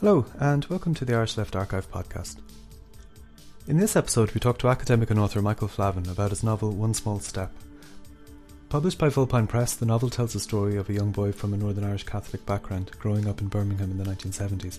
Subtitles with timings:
[0.00, 2.38] Hello, and welcome to the Irish Left Archive podcast.
[3.68, 6.94] In this episode, we talk to academic and author Michael Flavin about his novel One
[6.94, 7.52] Small Step.
[8.70, 11.58] Published by Vulpine Press, the novel tells the story of a young boy from a
[11.58, 14.78] Northern Irish Catholic background growing up in Birmingham in the 1970s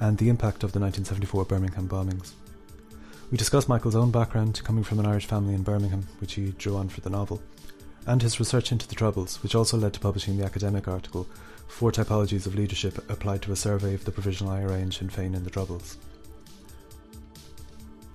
[0.00, 2.32] and the impact of the 1974 Birmingham bombings.
[3.30, 6.76] We discuss Michael's own background, coming from an Irish family in Birmingham, which he drew
[6.76, 7.42] on for the novel,
[8.06, 11.28] and his research into the Troubles, which also led to publishing the academic article
[11.68, 15.34] Four Typologies of Leadership Applied to a Survey of the Provisional IRA and Sinn Féin
[15.34, 15.98] in the Troubles.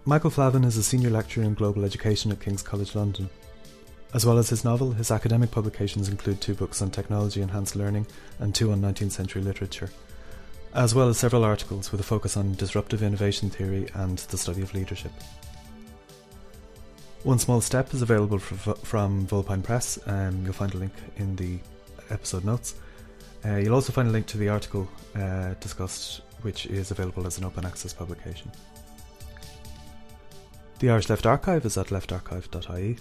[0.05, 3.29] Michael Flavin is a senior lecturer in global education at King's College London.
[4.13, 8.07] As well as his novel, his academic publications include two books on technology enhanced learning
[8.39, 9.91] and two on 19th century literature,
[10.73, 14.63] as well as several articles with a focus on disruptive innovation theory and the study
[14.63, 15.11] of leadership.
[17.23, 19.99] One Small Step is available from Vulpine Press.
[20.07, 21.59] Um, you'll find a link in the
[22.09, 22.75] episode notes.
[23.45, 27.37] Uh, you'll also find a link to the article uh, discussed, which is available as
[27.37, 28.51] an open access publication.
[30.79, 32.97] The Irish Left Archive is at leftarchive.ie.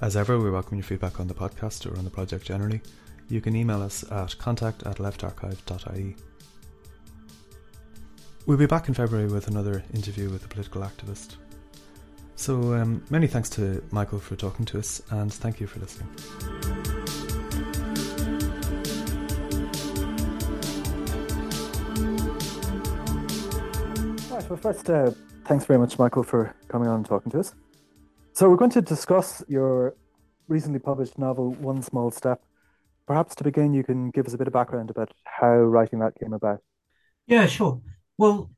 [0.00, 2.80] As ever, we welcome your feedback on the podcast or on the project generally.
[3.28, 6.16] You can email us at contact at leftarchive.ie.
[8.46, 11.36] We'll be back in February with another interview with a political activist.
[12.36, 17.09] So, um, many thanks to Michael for talking to us, and thank you for listening.
[24.50, 25.12] Well, first, uh,
[25.44, 27.54] Thanks very much, Michael, for coming on and talking to us.
[28.32, 29.94] So, we're going to discuss your
[30.48, 32.42] recently published novel, One Small Step.
[33.06, 36.18] Perhaps to begin, you can give us a bit of background about how writing that
[36.18, 36.62] came about.
[37.28, 37.80] Yeah, sure.
[38.18, 38.50] Well,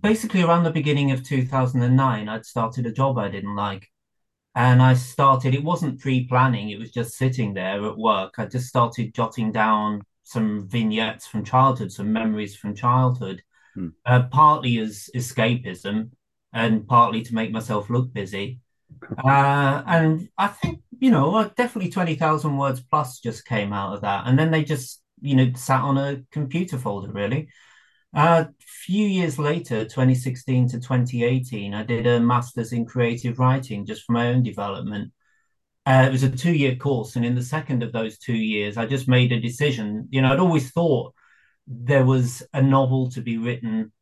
[0.00, 3.88] basically, around the beginning of 2009, I'd started a job I didn't like.
[4.54, 8.38] And I started, it wasn't pre planning, it was just sitting there at work.
[8.38, 13.42] I just started jotting down some vignettes from childhood, some memories from childhood
[13.80, 13.88] hmm.
[14.06, 16.10] uh, partly as escapism
[16.52, 18.60] and partly to make myself look busy.
[19.24, 24.26] Uh, and I think, you know, definitely 20,000 words plus just came out of that.
[24.26, 27.48] And then they just, you know, sat on a computer folder, really.
[28.14, 33.86] A uh, few years later, 2016 to 2018, I did a master's in creative writing
[33.86, 35.12] just for my own development.
[35.86, 37.14] Uh, it was a two year course.
[37.14, 40.08] And in the second of those two years, I just made a decision.
[40.10, 41.14] You know, I'd always thought
[41.70, 43.92] there was a novel to be written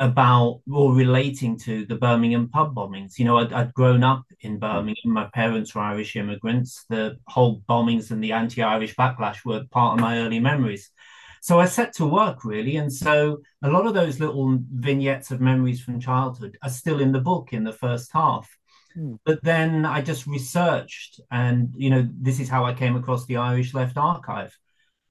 [0.00, 3.18] about or relating to the Birmingham pub bombings.
[3.18, 5.12] You know, I'd, I'd, grown up in Birmingham.
[5.12, 6.84] My parents were Irish immigrants.
[6.90, 10.90] The whole bombings and the anti-Irish backlash were part of my early memories.
[11.40, 15.40] So I set to work really, and so a lot of those little vignettes of
[15.40, 18.50] memories from childhood are still in the book in the first half.
[18.94, 19.14] Hmm.
[19.24, 23.36] But then I just researched, and you know, this is how I came across the
[23.36, 24.58] Irish Left Archive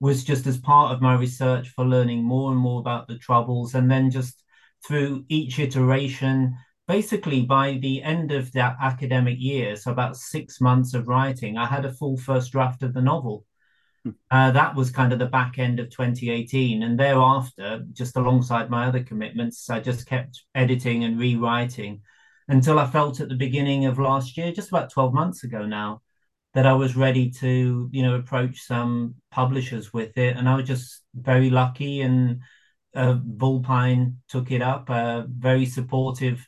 [0.06, 3.74] was just as part of my research for learning more and more about the troubles
[3.74, 4.44] and then just
[4.86, 6.56] through each iteration
[6.88, 11.66] basically by the end of that academic year so about six months of writing i
[11.66, 13.44] had a full first draft of the novel
[14.04, 14.12] hmm.
[14.30, 18.86] uh, that was kind of the back end of 2018 and thereafter just alongside my
[18.86, 22.00] other commitments i just kept editing and rewriting
[22.48, 26.00] until i felt at the beginning of last year just about 12 months ago now
[26.56, 30.38] that I was ready to, you know, approach some publishers with it.
[30.38, 32.40] And I was just very lucky and
[32.96, 36.48] uh, Vulpine took it up, a very supportive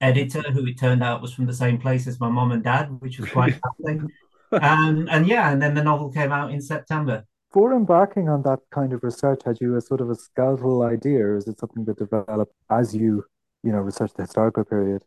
[0.00, 2.88] editor who it turned out was from the same place as my mom and dad,
[3.00, 4.08] which was quite something.
[4.50, 7.26] Um, and yeah, and then the novel came out in September.
[7.52, 11.18] For embarking on that kind of research, had you a sort of a skeletal idea,
[11.18, 13.24] or is it something that developed as you,
[13.62, 15.04] you know, researched the historical period?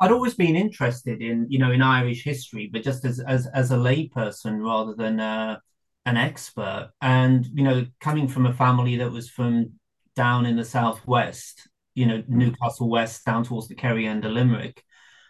[0.00, 3.70] I'd always been interested in, you know, in Irish history, but just as as as
[3.70, 5.58] a layperson rather than uh,
[6.06, 6.90] an expert.
[7.02, 9.72] And you know, coming from a family that was from
[10.16, 14.82] down in the southwest, you know, Newcastle West, down towards the Kerry and the Limerick,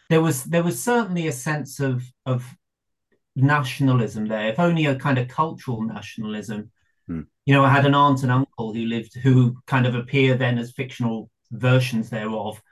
[0.09, 2.45] there was there was certainly a sense of of
[3.35, 6.71] nationalism there, if only a kind of cultural nationalism.
[7.09, 7.23] Hmm.
[7.45, 10.59] You know, I had an aunt and uncle who lived who kind of appear then
[10.59, 12.63] as fictional versions thereof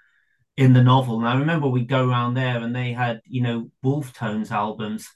[0.59, 1.21] in the novel.
[1.21, 5.09] And I remember we'd go around there and they had, you know, Wolfe Tones albums,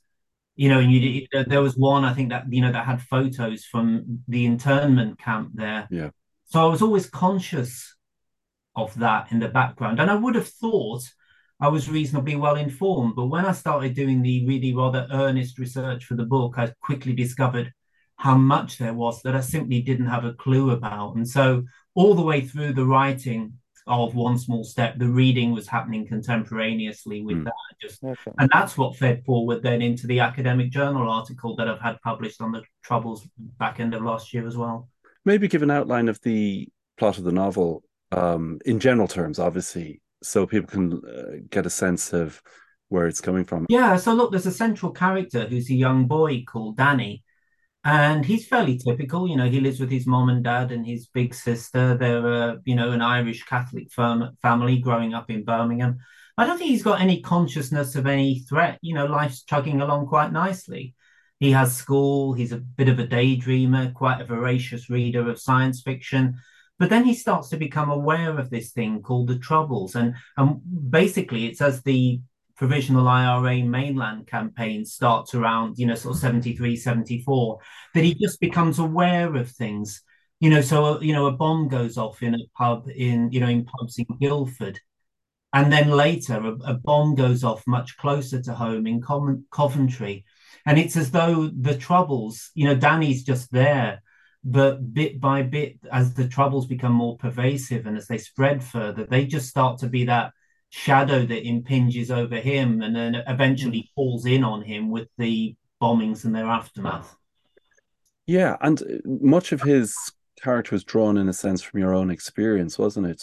[0.55, 1.51] you know, and you mm-hmm.
[1.51, 5.51] there was one I think that you know that had photos from the internment camp
[5.53, 5.89] there.
[5.91, 6.11] Yeah.
[6.45, 7.97] So I was always conscious
[8.77, 11.03] of that in the background, and I would have thought
[11.61, 13.17] I was reasonably well informed.
[13.17, 17.15] But when I started doing the really rather earnest research for the book, I quickly
[17.15, 17.73] discovered
[18.15, 21.17] how much there was that I simply didn't have a clue about.
[21.17, 21.65] And so
[21.97, 23.55] all the way through the writing,
[23.87, 27.45] of one small step the reading was happening contemporaneously with mm.
[27.45, 28.31] that just okay.
[28.39, 32.41] and that's what fed forward then into the academic journal article that i've had published
[32.41, 33.27] on the troubles
[33.59, 34.89] back end of last year as well
[35.25, 37.83] maybe give an outline of the plot of the novel
[38.13, 42.41] um, in general terms, obviously, so people can uh, get a sense of
[42.89, 43.67] where it's coming from.
[43.69, 47.25] Yeah, so look, there's a central character who's a young boy called Danny,
[47.85, 49.29] and he's fairly typical.
[49.29, 51.97] You know, he lives with his mom and dad and his big sister.
[51.97, 55.99] They're, uh, you know, an Irish Catholic firm, family growing up in Birmingham.
[56.39, 58.79] I don't think he's got any consciousness of any threat.
[58.83, 60.95] You know, life's chugging along quite nicely.
[61.41, 65.83] He has school, he's a bit of a daydreamer, quite a voracious reader of science
[65.83, 66.37] fiction.
[66.79, 69.97] But then he starts to become aware of this thing called the Troubles.
[69.97, 72.21] And, and basically, it's as the
[72.63, 77.59] provisional IRA mainland campaign starts around, you know, sort of 73, 74,
[77.93, 80.01] that he just becomes aware of things.
[80.39, 83.41] You know, so, uh, you know, a bomb goes off in a pub in, you
[83.41, 84.79] know, in pubs in Guildford.
[85.53, 90.25] And then later, a, a bomb goes off much closer to home in Coventry.
[90.65, 94.05] And it's as though the troubles, you know, Danny's just there,
[94.45, 99.05] but bit by bit, as the troubles become more pervasive and as they spread further,
[99.05, 100.33] they just start to be that
[100.73, 103.95] shadow that impinges over him and then eventually hmm.
[103.95, 107.15] falls in on him with the bombings and their aftermath.
[108.27, 109.95] Yeah, and much of his
[110.41, 113.23] character was drawn in a sense from your own experience, wasn't it?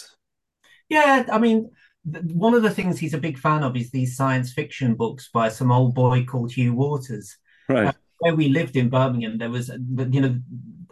[0.88, 1.70] Yeah, I mean,
[2.04, 5.48] one of the things he's a big fan of is these science fiction books by
[5.48, 7.36] some old boy called Hugh Walters.
[7.68, 7.88] Right.
[7.88, 10.38] Uh, where we lived in Birmingham, there was, you know,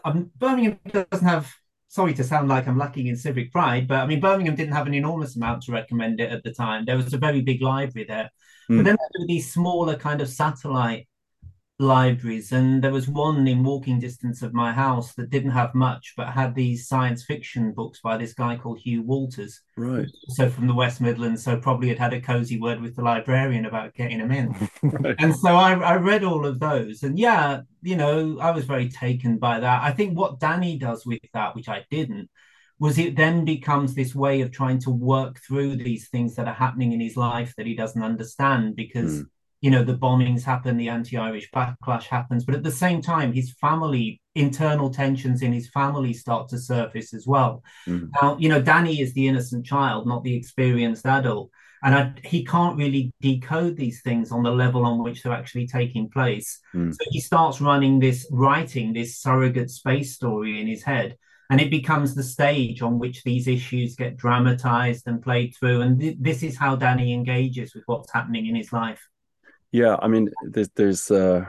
[0.04, 1.54] um, Birmingham doesn't have
[1.88, 4.86] sorry to sound like I'm lacking in civic pride, but I mean, Birmingham didn't have
[4.86, 6.84] an enormous amount to recommend it at the time.
[6.84, 8.30] There was a very big library there.
[8.70, 8.76] Mm.
[8.76, 8.82] But hmm.
[8.84, 11.07] then there were these smaller kind of satellite
[11.78, 16.14] libraries, and there was one in walking distance of my house that didn't have much,
[16.16, 19.60] but had these science fiction books by this guy called Hugh Walters.
[19.76, 20.08] Right.
[20.28, 23.66] So from the West Midlands, so probably had had a cozy word with the librarian
[23.66, 24.68] about getting them in.
[24.82, 25.14] right.
[25.18, 28.88] And so I, I read all of those, and yeah, you know, I was very
[28.88, 29.82] taken by that.
[29.82, 32.28] I think what Danny does with that, which I didn't,
[32.80, 36.54] was it then becomes this way of trying to work through these things that are
[36.54, 39.22] happening in his life that he doesn't understand because.
[39.22, 39.26] Mm
[39.60, 43.52] you know, the bombings happen, the anti-Irish backlash happens, but at the same time, his
[43.60, 47.62] family, internal tensions in his family start to surface as well.
[47.86, 48.10] Mm.
[48.22, 51.50] Now, you know, Danny is the innocent child, not the experienced adult.
[51.82, 55.66] And I, he can't really decode these things on the level on which they're actually
[55.66, 56.60] taking place.
[56.74, 56.92] Mm.
[56.92, 61.16] So he starts running this, writing this surrogate space story in his head.
[61.50, 65.80] And it becomes the stage on which these issues get dramatized and played through.
[65.80, 69.00] And th- this is how Danny engages with what's happening in his life.
[69.72, 71.44] Yeah, I mean, there's there's uh,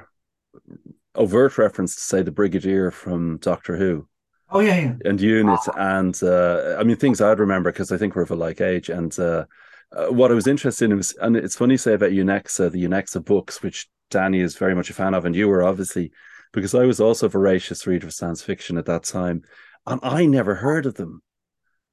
[1.16, 4.08] overt reference to say the Brigadier from Doctor Who.
[4.52, 4.94] Oh yeah, yeah.
[5.06, 8.36] and Unit, and uh, I mean things I'd remember because I think we're of a
[8.36, 8.90] like age.
[8.90, 9.46] And uh,
[9.92, 12.86] uh, what I was interested in was, and it's funny to say about Unexa, the
[12.86, 16.12] Unexa books, which Danny is very much a fan of, and you were obviously,
[16.52, 19.44] because I was also a voracious reader of science fiction at that time,
[19.86, 21.22] and I never heard of them.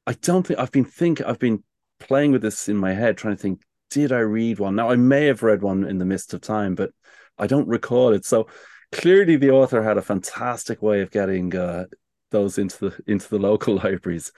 [0.06, 1.62] I don't think I've been think I've been
[2.00, 3.60] playing with this in my head, trying to think
[3.90, 4.76] did I read one?
[4.76, 6.90] Now I may have read one in the midst of time, but
[7.38, 8.24] I don't recall it.
[8.24, 8.48] So
[8.92, 11.86] clearly, the author had a fantastic way of getting uh,
[12.30, 14.32] those into the into the local libraries.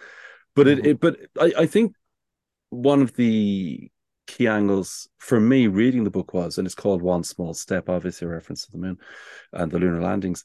[0.54, 0.86] But it, mm-hmm.
[0.86, 1.94] it but I, I think
[2.70, 3.90] one of the
[4.26, 8.26] key angles for me reading the book was, and it's called One Small Step, obviously
[8.26, 8.98] a reference to the moon
[9.52, 10.44] and the lunar landings,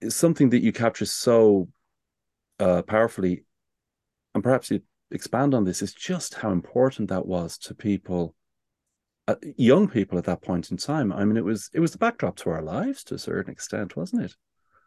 [0.00, 1.68] is something that you capture so
[2.58, 3.44] uh, powerfully,
[4.34, 8.34] and perhaps you expand on this is just how important that was to people
[9.26, 11.12] uh, young people at that point in time.
[11.12, 13.96] I mean it was it was the backdrop to our lives to a certain extent
[13.96, 14.34] wasn't it?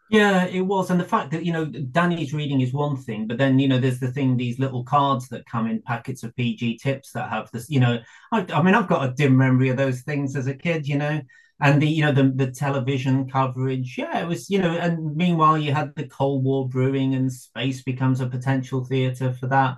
[0.10, 0.90] Yeah it was.
[0.90, 3.80] And the fact that you know danny's reading is one thing but then you know
[3.80, 7.52] there's the thing these little cards that come in packets of pg tips that have
[7.52, 8.00] this you know
[8.32, 10.98] I, I mean i've got a dim memory of those things as a kid you
[10.98, 11.22] know
[11.62, 13.96] and the you know the the television coverage.
[13.98, 17.84] Yeah it was you know and meanwhile you had the cold war brewing and space
[17.84, 19.78] becomes a potential theater for that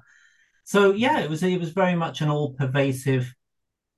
[0.63, 3.33] so yeah, it was it was very much an all pervasive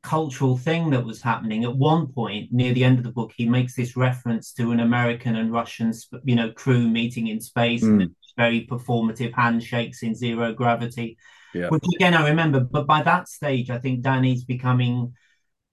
[0.03, 1.63] cultural thing that was happening.
[1.63, 4.79] At one point, near the end of the book, he makes this reference to an
[4.79, 5.93] American and Russian,
[6.23, 8.01] you know, crew meeting in space, mm.
[8.01, 11.17] and very performative handshakes in zero gravity.
[11.53, 11.69] Yeah.
[11.69, 12.59] Which again, I remember.
[12.59, 15.13] But by that stage, I think Danny's becoming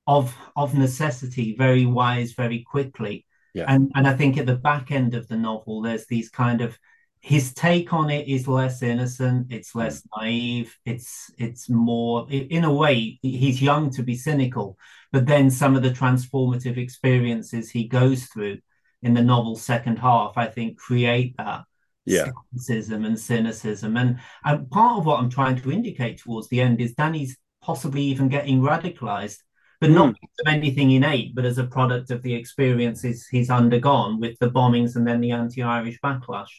[0.06, 3.26] of of necessity very wise very quickly.
[3.54, 3.66] Yeah.
[3.68, 6.78] And and I think at the back end of the novel, there's these kind of
[7.22, 12.72] his take on it is less innocent it's less naive it's it's more in a
[12.72, 14.76] way he's young to be cynical
[15.12, 18.58] but then some of the transformative experiences he goes through
[19.02, 21.62] in the novel's second half i think create that
[22.04, 22.24] yeah.
[22.24, 26.80] skepticism and cynicism and, and part of what i'm trying to indicate towards the end
[26.80, 29.38] is danny's possibly even getting radicalized
[29.80, 29.94] but mm.
[29.94, 34.50] not of anything innate but as a product of the experiences he's undergone with the
[34.50, 36.50] bombings and then the anti-irish backlash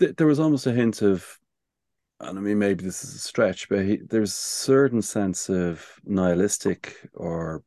[0.00, 1.38] there was almost a hint of
[2.20, 5.86] and I mean maybe this is a stretch, but he, there's a certain sense of
[6.04, 7.62] nihilistic or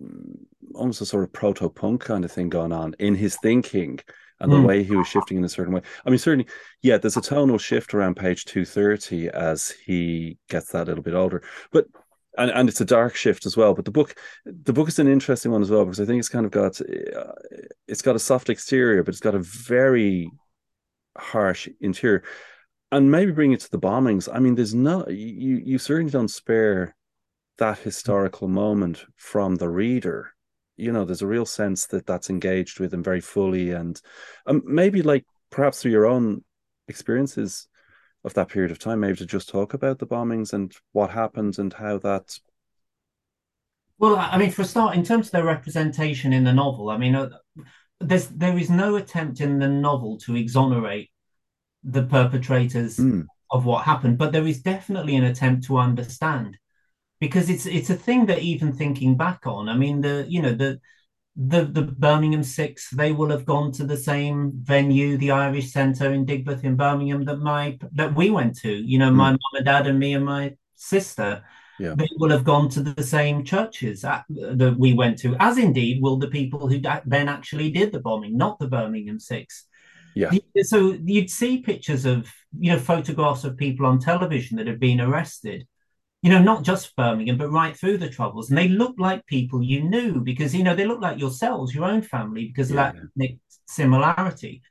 [0.00, 0.36] mm,
[0.74, 4.00] almost a sort of proto punk kind of thing going on in his thinking
[4.40, 4.66] and the mm.
[4.66, 5.82] way he was shifting in a certain way.
[6.06, 6.46] I mean, certainly,
[6.82, 11.42] yeah, there's a tonal shift around page 230 as he gets that little bit older.
[11.72, 11.86] But
[12.36, 13.74] and, and it's a dark shift as well.
[13.74, 16.28] But the book, the book is an interesting one as well because I think it's
[16.28, 17.32] kind of got, uh,
[17.88, 20.30] it's got a soft exterior, but it's got a very
[21.18, 22.22] harsh interior.
[22.90, 24.28] And maybe bring it to the bombings.
[24.32, 26.96] I mean, there's no, you you certainly don't spare
[27.58, 30.32] that historical moment from the reader.
[30.76, 34.00] You know, there's a real sense that that's engaged with and very fully, and
[34.46, 36.44] um, maybe like perhaps through your own
[36.86, 37.68] experiences
[38.24, 41.58] of that period of time, maybe to just talk about the bombings and what happened
[41.58, 42.38] and how that.
[43.98, 46.96] Well, I mean, for a start, in terms of their representation in the novel, I
[46.96, 47.30] mean, uh,
[48.00, 51.10] there's there is no attempt in the novel to exonerate
[51.82, 53.24] the perpetrators mm.
[53.50, 56.58] of what happened, but there is definitely an attempt to understand,
[57.20, 60.52] because it's it's a thing that even thinking back on, I mean, the you know
[60.52, 60.80] the
[61.36, 66.12] the the Birmingham Six, they will have gone to the same venue, the Irish Centre
[66.12, 68.72] in Digbeth in Birmingham that my that we went to.
[68.72, 69.14] You know, mm.
[69.14, 71.44] my mum and dad and me and my sister.
[71.78, 71.94] Yeah.
[71.96, 76.02] They will have gone to the same churches at, that we went to, as indeed
[76.02, 79.66] will the people who then actually did the bombing, not the Birmingham Six.
[80.14, 80.32] Yeah.
[80.62, 85.00] So you'd see pictures of, you know, photographs of people on television that have been
[85.00, 85.66] arrested
[86.22, 88.48] you know, not just Birmingham, but right through the Troubles.
[88.48, 91.84] And they look like people you knew because, you know, they look like yourselves, your
[91.84, 92.88] own family, because yeah.
[92.88, 94.62] of that ethnic similarity.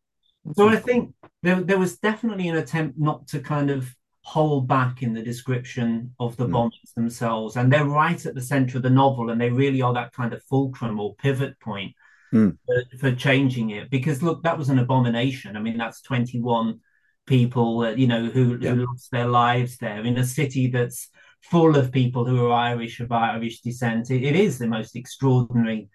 [0.55, 0.75] So mm-hmm.
[0.75, 3.93] I think there, there was definitely an attempt not to kind of
[4.27, 6.51] hold back in the description of the mm.
[6.51, 7.55] bombings themselves.
[7.55, 10.34] And they're right at the center of the novel, and they really are that kind
[10.34, 11.93] of fulcrum or pivot point
[12.34, 12.57] mm.
[12.65, 13.89] for, for, changing it.
[13.89, 15.55] Because look, that was an abomination.
[15.55, 16.81] I mean, that's 21
[17.25, 18.72] people, uh, you know, who, yeah.
[18.72, 21.07] who lost their lives there in a city that's
[21.43, 24.12] full of people who are Irish of Irish descent.
[24.12, 25.88] it, it is the most extraordinary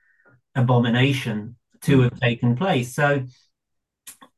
[0.55, 2.95] abomination to have taken place.
[2.95, 3.27] So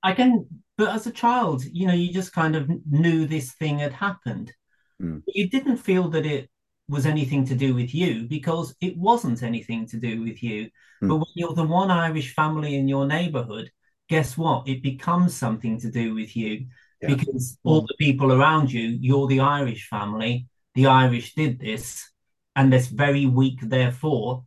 [0.03, 3.78] I can, but as a child, you know, you just kind of knew this thing
[3.78, 4.52] had happened.
[5.00, 5.23] Mm.
[5.26, 6.50] You didn't feel that it
[6.88, 10.64] was anything to do with you because it wasn't anything to do with you.
[11.02, 11.09] Mm.
[11.09, 13.71] But when you're the one Irish family in your neighborhood,
[14.09, 14.69] guess what?
[14.69, 16.66] It becomes something to do with you
[17.00, 17.14] yeah.
[17.14, 22.11] because all the people around you, you're the Irish family, the Irish did this,
[22.57, 24.45] and this very weak, therefore,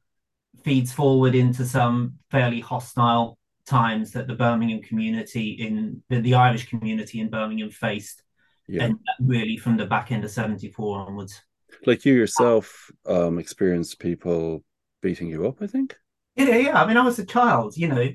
[0.63, 3.37] feeds forward into some fairly hostile
[3.67, 8.24] times that the Birmingham community in the, the Irish community in Birmingham faced,
[8.67, 8.86] yeah.
[8.86, 11.41] and really from the back end of '74 onwards.
[11.86, 14.63] Like you yourself um, experienced people
[15.01, 15.95] beating you up, I think.
[16.36, 16.81] Yeah, yeah.
[16.81, 18.09] I mean, I was a child, you know.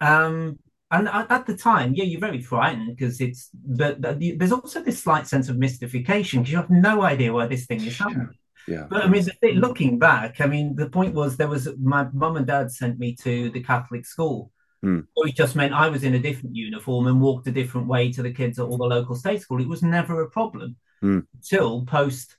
[0.00, 0.58] Um,
[0.90, 5.26] and at the time, yeah, you're very frightened because it's but there's also this slight
[5.26, 8.28] sense of mystification because you have no idea why this thing is happening.
[8.68, 8.86] Yeah.
[8.90, 12.46] But I mean, looking back, I mean, the point was there was my mum and
[12.46, 14.52] dad sent me to the Catholic school.
[14.84, 15.06] Mm.
[15.16, 18.22] It just meant I was in a different uniform and walked a different way to
[18.22, 19.60] the kids at all the local state school.
[19.60, 21.24] It was never a problem mm.
[21.34, 22.36] until post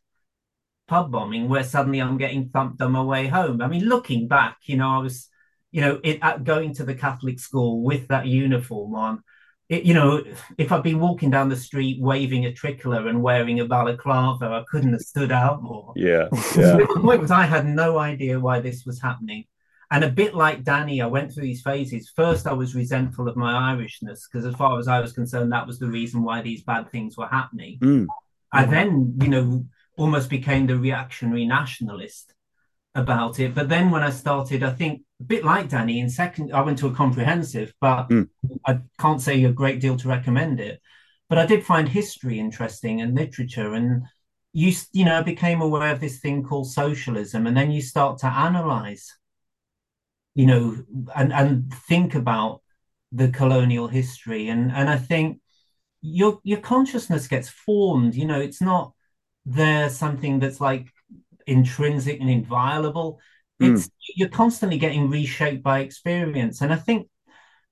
[0.87, 3.61] pub bombing, where suddenly I'm getting thumped on my way home.
[3.61, 5.29] I mean, looking back, you know, I was
[5.73, 9.23] you know, it, going to the Catholic school with that uniform on,
[9.69, 10.23] it, you know,
[10.59, 14.63] if I'd been walking down the street waving a tricolour and wearing a balaclava, I
[14.69, 15.91] couldn't have stood out more.
[15.95, 16.27] Yeah.
[16.55, 16.77] yeah.
[16.77, 19.45] the point was, I had no idea why this was happening.
[19.93, 22.11] And a bit like Danny, I went through these phases.
[22.15, 25.67] First, I was resentful of my Irishness because, as far as I was concerned, that
[25.67, 27.77] was the reason why these bad things were happening.
[27.77, 28.07] Mm.
[28.51, 32.33] I then, you know, almost became the reactionary nationalist
[32.95, 33.53] about it.
[33.53, 36.79] But then when I started, I think a bit like Danny in second, I went
[36.79, 38.27] to a comprehensive, but mm.
[38.65, 40.81] I can't say a great deal to recommend it.
[41.29, 44.03] But I did find history interesting and literature, and
[44.53, 48.27] you you know became aware of this thing called socialism, and then you start to
[48.27, 49.11] analyze,
[50.35, 50.77] you know,
[51.15, 52.61] and and think about
[53.11, 55.39] the colonial history, and and I think
[56.01, 58.15] your your consciousness gets formed.
[58.15, 58.93] You know, it's not
[59.45, 60.87] there something that's like
[61.47, 63.19] intrinsic and inviolable.
[63.59, 63.73] Hmm.
[63.73, 63.91] It's mm.
[64.15, 66.61] you're constantly getting reshaped by experience.
[66.61, 67.09] And I think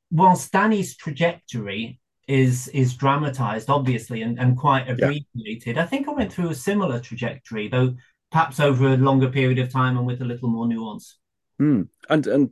[0.09, 5.83] whilst Danny's trajectory is is dramatized, obviously, and, and quite abbreviated, yeah.
[5.83, 7.95] I think I went through a similar trajectory, though
[8.31, 11.17] perhaps over a longer period of time and with a little more nuance.
[11.61, 11.87] Mm.
[12.09, 12.49] And and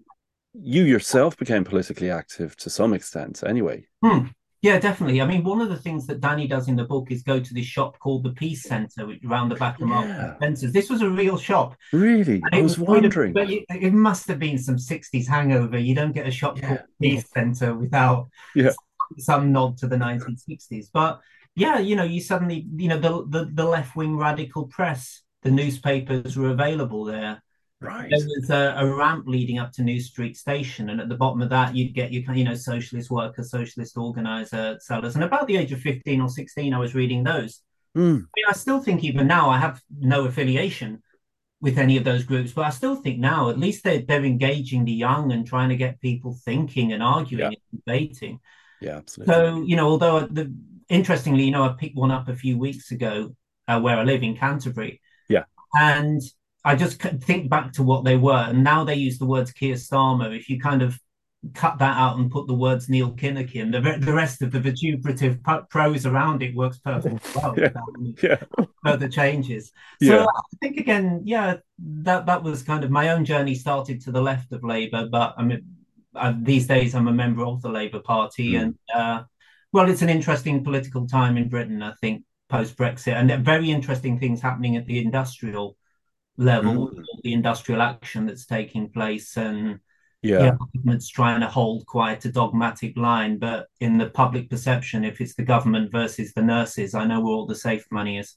[0.54, 3.88] you yourself became politically active to some extent anyway.
[4.04, 4.32] Mm.
[4.62, 5.22] Yeah, definitely.
[5.22, 7.54] I mean, one of the things that Danny does in the book is go to
[7.54, 10.36] this shop called the Peace Centre, which around the back of yeah.
[10.36, 10.74] Spencer's.
[10.74, 11.78] This was a real shop.
[11.94, 12.42] Really?
[12.52, 13.32] I was, wondering.
[13.32, 15.78] But it, it, must have been some 60s hangover.
[15.78, 16.68] You don't get a shop yeah.
[16.68, 18.72] called Peace Centre without yeah.
[18.72, 20.88] some, some nod to the 1960s.
[20.94, 21.22] But
[21.56, 25.52] yeah, you know, you suddenly, you know, the the, the left wing radical press, the
[25.52, 27.42] newspapers were available there.
[27.82, 28.10] Right.
[28.10, 31.42] There was a, a, ramp leading up to New Street Station, and at the bottom
[31.42, 35.16] of that, you'd get your, you know, socialist worker, socialist organizer, sellers.
[35.16, 37.62] And about the age of fifteen or sixteen, I was reading those.
[37.96, 38.18] Mm.
[38.18, 41.02] I mean, I still think even now I have no affiliation
[41.62, 44.84] with any of those groups, but I still think now at least they're they're engaging
[44.84, 47.58] the young and trying to get people thinking and arguing Yeah.
[47.72, 48.40] and debating.
[48.82, 49.34] Yeah, absolutely.
[49.34, 50.54] So you know, although the
[50.90, 53.36] interestingly, you know, I picked one up a few weeks ago
[53.70, 55.00] uh, where I live in Canterbury.
[55.30, 55.44] Yeah.
[55.76, 56.22] and
[56.66, 59.76] I just think back to what they were, and now they use the words Keir
[59.76, 60.36] Starmer.
[60.38, 61.00] If you kind of
[61.54, 65.40] cut that out and put the words Neil Kinnock, the, the rest of the vituperative
[65.70, 67.64] prose around it works perfectly well Yeah.
[67.70, 68.66] without yeah.
[68.84, 69.72] further changes.
[70.04, 70.26] So Yeah.
[70.26, 74.22] I think again, yeah, that that was kind of my own journey started to the
[74.22, 75.62] left of Labour, but I mean,
[76.14, 78.62] uh, these days I'm a member of the Labour Party, Mm.
[78.62, 79.24] and uh,
[79.72, 84.20] well, it's an interesting political time in Britain, I think, post Brexit, and very interesting
[84.20, 85.78] things happening at the industrial
[86.40, 87.04] level, Mm.
[87.24, 89.80] the industrial action that's taking place, and
[90.22, 90.44] Yeah.
[90.44, 95.22] yeah, government's trying to hold quite a dogmatic line, but in the public perception, if
[95.22, 98.36] it's the government versus the nurses, I know where all the safe money is.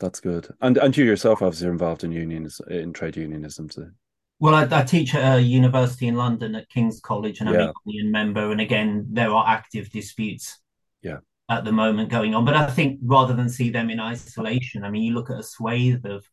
[0.00, 0.48] That's good.
[0.60, 3.92] And and you yourself obviously are involved in unions in trade unionism too.
[4.40, 7.68] Well, I, I teach at a university in London at King's College, and I'm Yeah.
[7.68, 8.50] a union member.
[8.50, 10.58] And again, there are active disputes
[11.02, 11.18] Yeah.
[11.48, 12.44] at the moment going on.
[12.44, 15.42] But I think rather than see them in isolation, I mean, you look at a
[15.44, 16.26] swathe of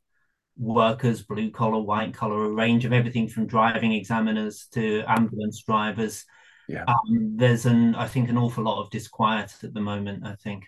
[0.60, 6.26] workers, blue collar, white collar, a range of everything from driving examiners to ambulance drivers.
[6.68, 6.84] Yeah.
[6.88, 10.26] Um, there's an, I think, an awful lot of disquiet at the moment.
[10.26, 10.66] I think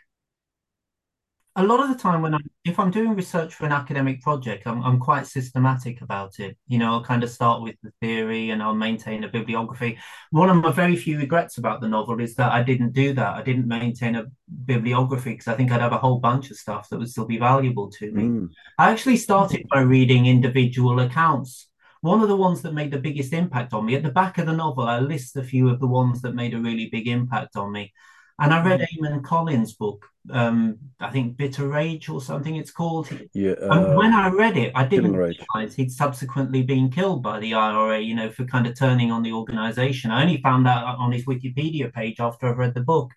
[1.57, 4.65] a lot of the time when I'm, if I'm doing research for an academic project,
[4.65, 6.57] I'm, I'm quite systematic about it.
[6.67, 9.97] You know, I'll kind of start with the theory and I'll maintain a bibliography.
[10.29, 13.35] One of my very few regrets about the novel is that I didn't do that.
[13.35, 14.27] I didn't maintain a
[14.65, 17.37] bibliography because I think I'd have a whole bunch of stuff that would still be
[17.37, 18.23] valuable to me.
[18.23, 18.49] Mm.
[18.77, 21.67] I actually started by reading individual accounts.
[21.99, 24.45] One of the ones that made the biggest impact on me, at the back of
[24.47, 27.57] the novel, I list a few of the ones that made a really big impact
[27.57, 27.93] on me.
[28.41, 33.07] And I read Eamon Collins' book, um, I think Bitter Rage or something it's called.
[33.33, 33.53] Yeah.
[33.61, 37.53] And uh, when I read it, I didn't realize he'd subsequently been killed by the
[37.53, 40.09] IRA, you know, for kind of turning on the organization.
[40.09, 43.11] I only found out on his Wikipedia page after I've read the book.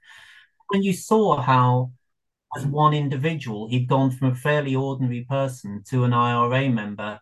[0.68, 1.92] When you saw how,
[2.54, 7.18] as one individual, he'd gone from a fairly ordinary person to an IRA member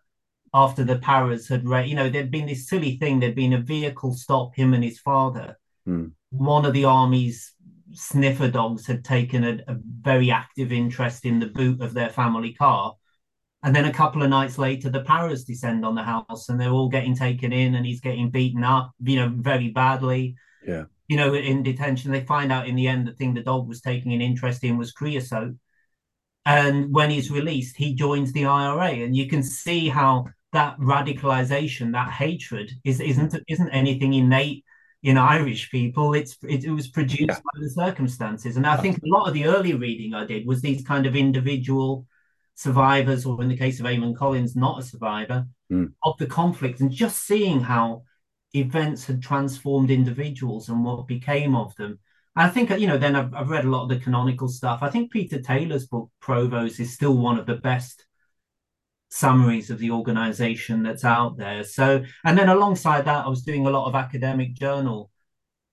[0.53, 3.61] after the Paras had, ra- you know, there'd been this silly thing, there'd been a
[3.61, 5.57] vehicle stop him and his father.
[5.85, 6.07] Hmm.
[6.31, 7.53] One of the army's
[7.93, 12.53] sniffer dogs had taken a, a very active interest in the boot of their family
[12.53, 12.95] car.
[13.63, 16.71] And then a couple of nights later, the Paras descend on the house and they're
[16.71, 20.35] all getting taken in and he's getting beaten up, you know, very badly.
[20.67, 20.85] Yeah.
[21.07, 23.79] You know, in detention, they find out in the end the thing the dog was
[23.79, 25.55] taking an interest in was creosote.
[26.45, 29.03] And when he's released, he joins the IRA.
[29.03, 34.65] And you can see how that radicalization, that hatred is isn't isn't anything innate
[35.03, 36.13] in Irish people.
[36.13, 37.35] It's it, it was produced Yeah.
[37.53, 38.57] by the circumstances.
[38.57, 41.15] And I think a lot of the early reading I did was these kind of
[41.15, 42.07] individual
[42.55, 45.85] survivors, or in the case of Eamon Collins, not a survivor Hmm.
[46.03, 48.03] of the conflict, and just seeing how
[48.55, 51.99] events had transformed individuals and what became of them.
[52.35, 52.97] I think you know.
[52.97, 54.79] Then I've, I've read a lot of the canonical stuff.
[54.81, 58.05] I think Peter Taylor's book Provos is still one of the best
[59.13, 61.63] summaries of the organization that's out there.
[61.63, 65.09] So, and then alongside that, I was doing a lot of academic journal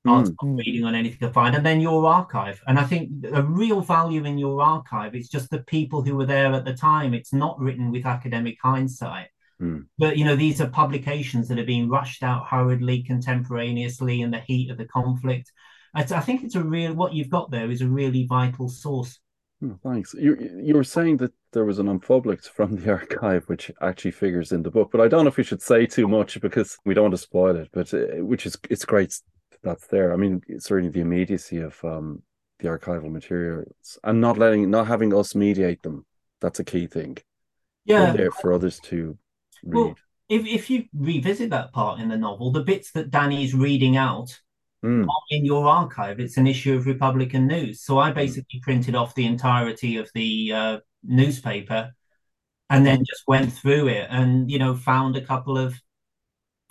[0.07, 0.35] Mm.
[0.57, 2.63] reading on anything I find, and then your archive.
[2.67, 6.25] And I think a real value in your archive is just the people who were
[6.25, 7.13] there at the time.
[7.13, 9.29] It's not written with academic hindsight.
[9.61, 9.87] Mm.
[9.99, 14.41] But you know, these are publications that are being rushed out hurriedly, contemporaneously in the
[14.41, 15.53] heat of the conflict.
[15.95, 19.19] I, I think it's a real what you've got there is a really vital source.
[19.63, 20.15] Oh, thanks.
[20.15, 24.53] You you were saying that there was an unpublished from the archive, which actually figures
[24.53, 26.95] in the book, but I don't know if we should say too much because we
[26.95, 27.69] don't want to spoil it.
[27.73, 29.15] But uh, which is it's great
[29.63, 30.13] that's there.
[30.13, 32.23] I mean, certainly the immediacy of um,
[32.61, 36.07] the archival materials and not letting, not having us mediate them.
[36.41, 37.19] That's a key thing.
[37.85, 39.19] Yeah, there for others to
[39.63, 39.79] read.
[39.79, 39.95] Well,
[40.29, 44.41] if if you revisit that part in the novel, the bits that Danny's reading out
[44.85, 46.21] Mm, in your archive.
[46.21, 47.83] It's an issue of Republican News.
[47.83, 51.93] So I basically printed off the entirety of the uh, newspaper
[52.71, 55.75] and then just went through it and you know found a couple of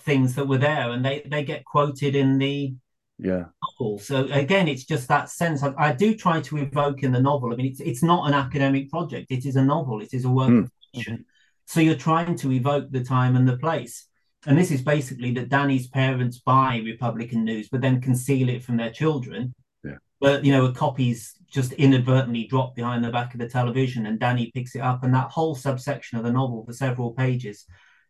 [0.01, 2.73] things that were there and they they get quoted in the
[3.19, 3.45] yeah.
[3.79, 3.99] novel.
[3.99, 5.61] So again, it's just that sense.
[5.61, 7.53] I, I do try to evoke in the novel.
[7.53, 9.27] I mean, it's it's not an academic project.
[9.29, 10.01] It is a novel.
[10.01, 10.63] It is a work Mm.
[10.63, 11.25] of fiction.
[11.65, 14.07] So you're trying to evoke the time and the place.
[14.45, 18.77] And this is basically that Danny's parents buy Republican news, but then conceal it from
[18.77, 19.53] their children.
[19.83, 19.97] Yeah.
[20.21, 24.19] But you know, a copy's just inadvertently dropped behind the back of the television, and
[24.19, 27.65] Danny picks it up, and that whole subsection of the novel for several pages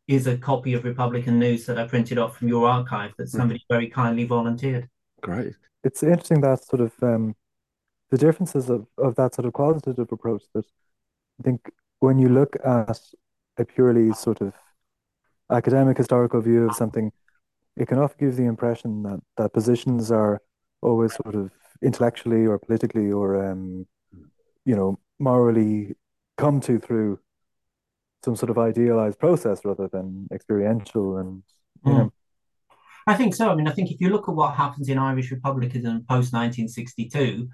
[0.08, 3.64] is a copy of Republican News that I printed off from your archive that somebody
[3.70, 4.90] very kindly volunteered.
[5.22, 5.54] Great.
[5.84, 7.36] It's interesting that sort of um,
[8.10, 10.66] the differences of, of that sort of qualitative approach that
[11.40, 13.00] I think when you look at
[13.58, 14.54] a purely sort of
[15.50, 17.12] academic historical view of something,
[17.78, 20.42] it can often give the impression that, that positions are
[20.82, 23.86] always sort of intellectually or politically or um,
[24.66, 25.96] you know morally
[26.38, 27.20] come to through
[28.24, 31.44] some sort of idealized process rather than experiential and
[31.86, 31.98] you mm.
[31.98, 32.14] know
[33.08, 33.50] I think so.
[33.50, 37.50] I mean, I think if you look at what happens in Irish republicanism post 1962,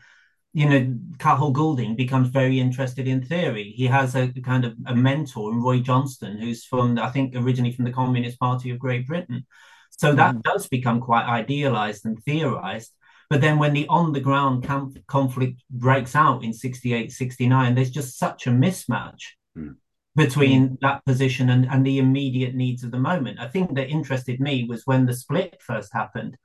[0.56, 3.74] you know, Cathal Goulding becomes very interested in theory.
[3.76, 7.74] He has a kind of a mentor in Roy Johnston, who's from, I think, originally
[7.74, 9.46] from the Communist Party of Great Britain.
[9.92, 10.44] So that mm.
[10.44, 12.94] does become quite idealized and theorized.
[13.30, 14.66] But then when the on the ground
[15.08, 19.24] conflict breaks out in 68, 69, there's just such a mismatch
[19.58, 19.76] mm.
[20.16, 20.78] between mm.
[20.80, 23.42] that position and, and the immediate needs of the moment.
[23.42, 26.38] I think that interested me was when the split first happened,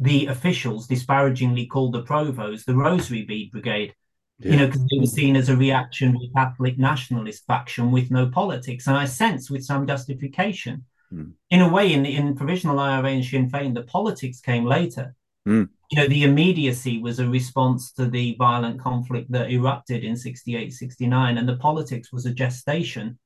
[0.00, 3.94] the officials disparagingly called the Provos the Rosary Bead Brigade.
[4.38, 4.52] Yeah.
[4.52, 8.86] You know, because they were seen as a reactionary Catholic nationalist faction with no politics.
[8.86, 10.86] And I sense with some justification.
[11.12, 11.32] Mm.
[11.50, 15.14] In a way, in, in provisional IRA and Sinn Féin, the politics came later.
[15.46, 20.16] Mm you know, the immediacy was a response to the violent conflict that erupted in
[20.16, 23.18] 68, 69, and the politics was a gestation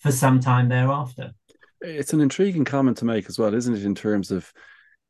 [0.00, 1.32] for some time thereafter.
[1.80, 4.52] It's an intriguing comment to make as well, isn't it, in terms of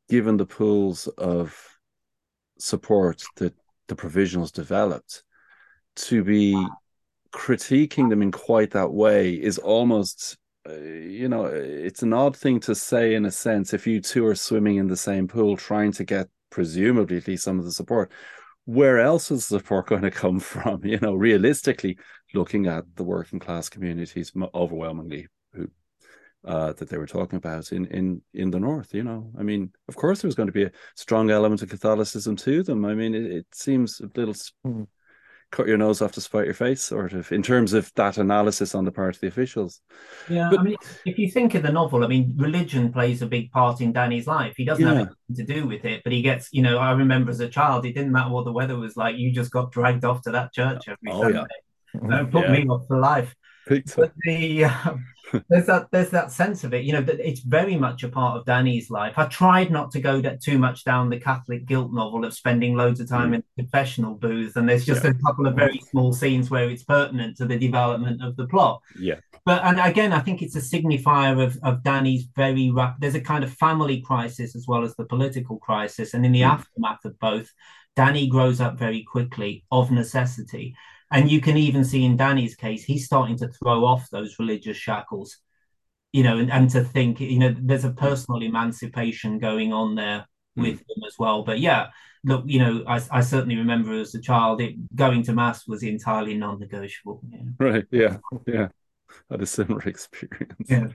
[0.09, 1.55] given the pools of
[2.57, 3.53] support that
[3.87, 5.23] the provisionals developed,
[5.95, 6.67] to be
[7.31, 12.59] critiquing them in quite that way is almost uh, you know it's an odd thing
[12.59, 15.91] to say in a sense if you two are swimming in the same pool trying
[15.91, 18.11] to get presumably at least some of the support.
[18.65, 20.83] Where else is the support going to come from?
[20.83, 21.97] You know, realistically,
[22.33, 25.27] looking at the working class communities overwhelmingly
[26.45, 28.93] uh, that they were talking about in in in the north.
[28.93, 31.69] You know, I mean, of course, there was going to be a strong element of
[31.69, 32.85] Catholicism to them.
[32.85, 34.87] I mean, it, it seems a little mm
[35.51, 38.75] cut your nose off to spite your face, sort of, in terms of that analysis
[38.75, 39.81] on the part of the officials.
[40.29, 40.75] Yeah, but, I mean,
[41.05, 44.27] if you think of the novel, I mean, religion plays a big part in Danny's
[44.27, 44.53] life.
[44.57, 44.93] He doesn't yeah.
[44.93, 47.49] have anything to do with it, but he gets, you know, I remember as a
[47.49, 50.31] child, it didn't matter what the weather was like, you just got dragged off to
[50.31, 51.43] that church every oh, Sunday.
[51.95, 52.19] Yeah.
[52.19, 52.51] And put yeah.
[52.51, 53.35] me off for life.
[53.67, 55.05] But the um,
[55.49, 58.37] there's that there's that sense of it, you know, that it's very much a part
[58.37, 59.13] of Danny's life.
[59.17, 62.99] I tried not to go too much down the Catholic guilt novel of spending loads
[62.99, 63.35] of time mm.
[63.35, 65.11] in the confessional booth, and there's just yeah.
[65.11, 68.81] a couple of very small scenes where it's pertinent to the development of the plot.
[68.99, 69.19] Yeah.
[69.45, 72.97] But and again, I think it's a signifier of of Danny's very rap.
[72.99, 76.41] There's a kind of family crisis as well as the political crisis, and in the
[76.41, 76.49] mm.
[76.49, 77.51] aftermath of both,
[77.95, 80.75] Danny grows up very quickly of necessity.
[81.11, 84.77] And you can even see in Danny's case, he's starting to throw off those religious
[84.77, 85.37] shackles,
[86.11, 90.27] you know, and, and to think, you know, there's a personal emancipation going on there
[90.57, 90.63] mm.
[90.63, 91.43] with him as well.
[91.43, 91.87] But yeah,
[92.23, 95.83] look, you know, I, I certainly remember as a child, it, going to mass was
[95.83, 97.21] entirely non-negotiable.
[97.29, 97.39] Yeah.
[97.59, 97.85] Right.
[97.91, 98.17] Yeah.
[98.45, 98.67] Yeah.
[99.29, 100.69] I had a similar experience.
[100.69, 100.87] Yeah.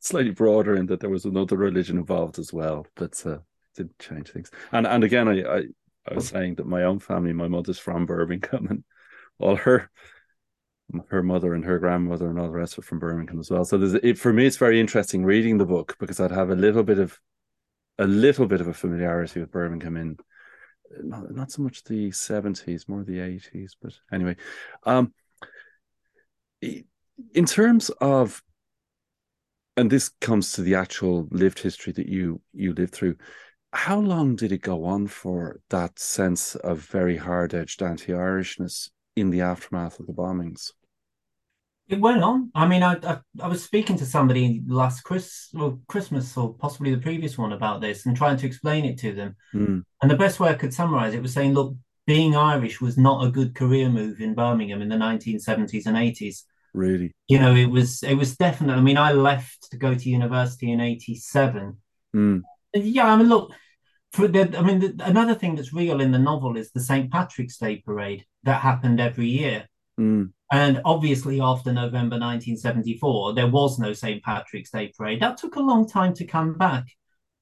[0.00, 3.38] Slightly broader in that there was another religion involved as well, but uh,
[3.76, 4.50] didn't change things.
[4.72, 5.62] And and again, I, I
[6.10, 8.84] I was saying that my own family, my mother's from Birmingham, and
[9.38, 9.90] all her
[11.08, 13.64] her mother and her grandmother and all the rest were from Birmingham as well.
[13.64, 16.56] So there's it, for me, it's very interesting reading the book because I'd have a
[16.56, 17.18] little bit of
[17.98, 20.16] a little bit of a familiarity with Birmingham in
[21.02, 23.72] not, not so much the 70s, more the 80s.
[23.82, 24.36] But anyway,
[24.84, 25.12] um,
[26.62, 28.42] in terms of
[29.76, 33.16] and this comes to the actual lived history that you you lived through
[33.72, 38.90] how long did it go on for that sense of very hard-edged anti-irishness
[39.20, 40.72] in the aftermath of the bombings?
[41.88, 42.50] It went on.
[42.54, 46.94] I mean, I I, I was speaking to somebody last Chris or Christmas or possibly
[46.94, 49.36] the previous one about this and trying to explain it to them.
[49.54, 49.84] Mm.
[50.02, 51.74] And the best way I could summarize it was saying, look,
[52.06, 56.44] being Irish was not a good career move in Birmingham in the 1970s and 80s.
[56.74, 57.12] Really?
[57.26, 58.80] You know, it was it was definitely.
[58.80, 61.76] I mean, I left to go to university in '87.
[62.14, 62.42] Mm.
[62.74, 63.52] Yeah, I mean, look,
[64.12, 67.10] for the, I mean, the, another thing that's real in the novel is the St.
[67.10, 69.66] Patrick's Day parade that happened every year.
[69.98, 70.32] Mm.
[70.50, 74.22] And obviously, after November 1974, there was no St.
[74.22, 75.20] Patrick's Day parade.
[75.20, 76.84] That took a long time to come back.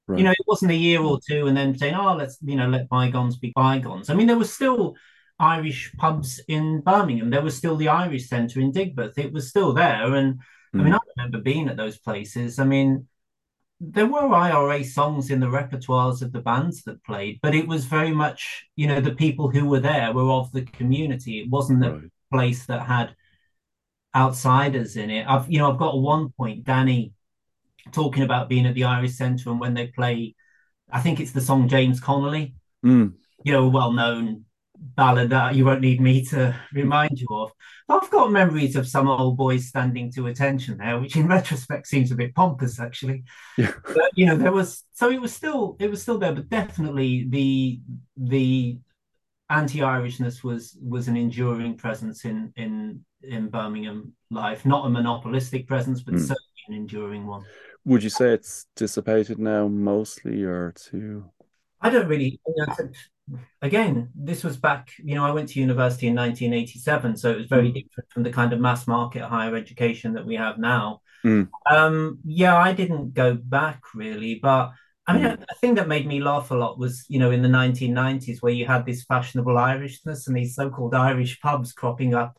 [0.07, 0.19] Right.
[0.19, 2.67] You know, it wasn't a year or two and then saying, oh, let's, you know,
[2.67, 4.09] let bygones be bygones.
[4.09, 4.95] I mean, there were still
[5.39, 7.29] Irish pubs in Birmingham.
[7.29, 9.17] There was still the Irish Centre in Digbeth.
[9.17, 10.13] It was still there.
[10.15, 10.39] And mm.
[10.73, 10.95] I mean, hmm.
[10.95, 12.59] I remember being at those places.
[12.59, 13.07] I mean,
[13.79, 17.85] there were IRA songs in the repertoires of the bands that played, but it was
[17.85, 21.39] very much, you know, the people who were there were of the community.
[21.39, 22.11] It wasn't a right.
[22.31, 23.15] place that had
[24.15, 25.27] outsiders in it.
[25.27, 27.13] I've, you know, I've got one point, Danny
[27.91, 30.35] talking about being at the Irish Centre and when they play,
[30.91, 33.13] I think it's the song James Connolly, mm.
[33.43, 34.45] you know, well known
[34.79, 37.51] ballad that you won't need me to remind you of.
[37.89, 42.11] I've got memories of some old boys standing to attention there, which in retrospect seems
[42.11, 43.23] a bit pompous, actually.
[43.57, 43.71] Yeah.
[43.85, 47.27] But, you know, there was so it was still it was still there, but definitely
[47.29, 47.79] the
[48.17, 48.79] the
[49.49, 56.01] anti-Irishness was was an enduring presence in in in Birmingham life, not a monopolistic presence,
[56.01, 56.19] but mm.
[56.19, 57.43] certainly an enduring one.
[57.85, 61.23] Would you say it's dissipated now mostly, or to?
[61.79, 62.39] I don't really.
[62.45, 62.89] You know,
[63.61, 67.47] again, this was back, you know, I went to university in 1987, so it was
[67.47, 67.73] very mm.
[67.73, 71.01] different from the kind of mass market higher education that we have now.
[71.25, 71.49] Mm.
[71.69, 74.71] Um, yeah, I didn't go back really, but
[75.07, 75.43] I mean, mm.
[75.49, 78.53] a thing that made me laugh a lot was, you know, in the 1990s where
[78.53, 82.37] you had this fashionable Irishness and these so-called Irish pubs cropping up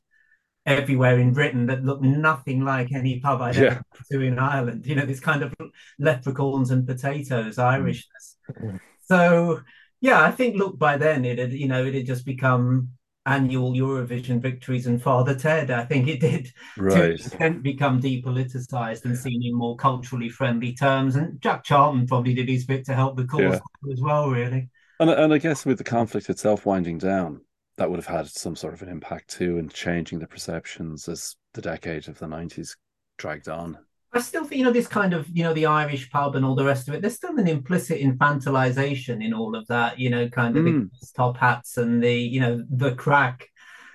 [0.67, 3.63] everywhere in Britain that looked nothing like any pub I'd yeah.
[3.63, 4.87] ever been to in Ireland.
[4.87, 5.55] You know, this kind of
[5.99, 8.37] leprechauns and potatoes Irishness.
[8.61, 8.81] Mm.
[9.07, 9.63] So
[10.01, 12.91] yeah, I think look by then it had you know it had just become
[13.29, 15.71] annual Eurovision victories and Father Ted.
[15.71, 17.19] I think it did right.
[17.19, 21.15] to become depoliticized and seen in more culturally friendly terms.
[21.17, 23.93] And Jack Charlton probably did his bit to help the cause yeah.
[23.93, 24.71] as well, really.
[25.01, 27.43] And and I guess with the conflict itself winding down,
[27.77, 31.37] that would have had some sort of an impact too in changing the perceptions as
[31.55, 32.77] the decade of the nineties
[33.19, 33.79] dragged on.
[34.13, 36.55] I still think, you know, this kind of, you know, the Irish pub and all
[36.55, 40.29] the rest of it, there's still an implicit infantilization in all of that, you know,
[40.29, 40.91] kind of mm.
[40.91, 43.47] the top hats and the, you know, the crack.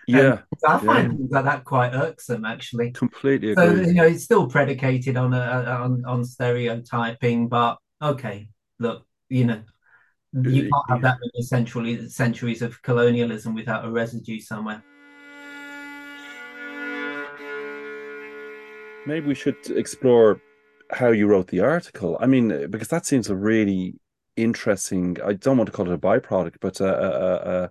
[0.07, 0.41] Yeah.
[0.67, 1.17] I find yeah.
[1.17, 2.91] things like that quite irksome, actually.
[2.91, 3.65] Completely agree.
[3.65, 8.49] So, you know, it's still predicated on a, on, on stereotyping, but okay,
[8.79, 9.61] look, you know,
[10.33, 14.83] you can't have that many centuries, centuries of colonialism without a residue somewhere.
[19.05, 20.41] Maybe we should explore
[20.91, 22.17] how you wrote the article.
[22.19, 23.95] I mean, uh, because that seems a really
[24.35, 25.17] interesting.
[25.23, 27.67] I don't want to call it a byproduct, but uh, uh,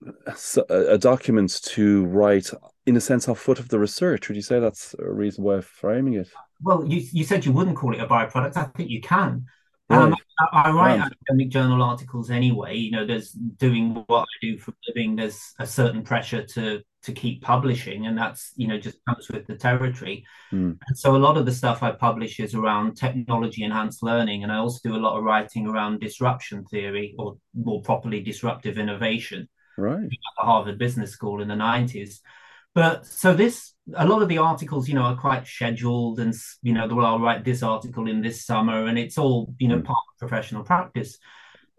[0.00, 2.50] a, a, a, a document to write
[2.86, 4.28] in a sense off foot of the research.
[4.28, 6.28] Would you say that's a reason why framing it?
[6.62, 8.56] Well, you you said you wouldn't call it a byproduct.
[8.56, 9.46] I think you can.
[9.90, 10.14] Um,
[10.52, 12.76] I, I, write academic journal articles anyway.
[12.76, 15.16] You know, there's doing what I do for a living.
[15.16, 19.46] There's a certain pressure to to keep publishing, and that's you know just comes with
[19.46, 20.24] the territory.
[20.52, 20.78] Mm.
[20.86, 24.52] And so a lot of the stuff I publish is around technology enhanced learning, and
[24.52, 29.48] I also do a lot of writing around disruption theory, or more properly, disruptive innovation.
[29.76, 30.02] Right.
[30.02, 32.20] At the Harvard Business School in the nineties.
[32.74, 36.72] But so this, a lot of the articles, you know, are quite scheduled, and you
[36.72, 39.84] know, well, I'll write this article in this summer, and it's all, you know, mm.
[39.84, 41.18] part of professional practice.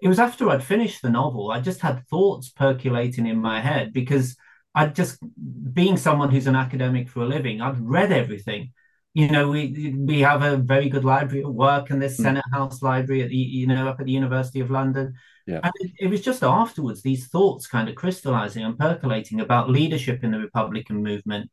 [0.02, 3.92] It was after I'd finished the novel, I just had thoughts percolating in my head
[3.92, 4.38] because
[4.80, 5.20] I'd just,
[5.74, 8.72] being someone who's an academic for a living, I'd read everything.
[9.14, 12.24] You know, we we have a very good library at work, and this mm.
[12.24, 15.16] Senate House Library at the, you know, up at the University of London
[15.50, 15.62] yeah.
[15.64, 20.24] And it, it, was just afterwards, these thoughts kind of crystallizing and percolating about leadership
[20.24, 21.50] in the Republican movement.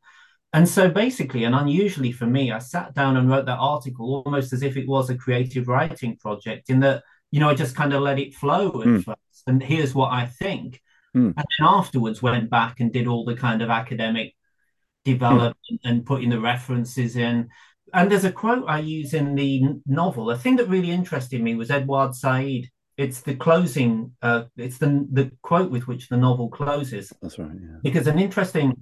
[0.53, 4.53] And so basically, and unusually for me, I sat down and wrote that article almost
[4.53, 7.95] as if it was a creative writing project, in that, you know, I just kind
[7.95, 9.03] of let it flow at mm.
[9.03, 9.43] first.
[9.47, 10.83] And here's what I think.
[11.17, 11.35] Mm.
[11.37, 14.35] And then afterwards went back and did all the kind of academic
[15.05, 15.79] development mm.
[15.85, 17.49] and putting the references in.
[17.95, 20.31] And there's a quote I use in the novel.
[20.31, 22.65] A thing that really interested me was Edward Said
[22.97, 27.51] it's the closing uh, it's the the quote with which the novel closes that's right
[27.61, 27.77] yeah.
[27.83, 28.75] because an interesting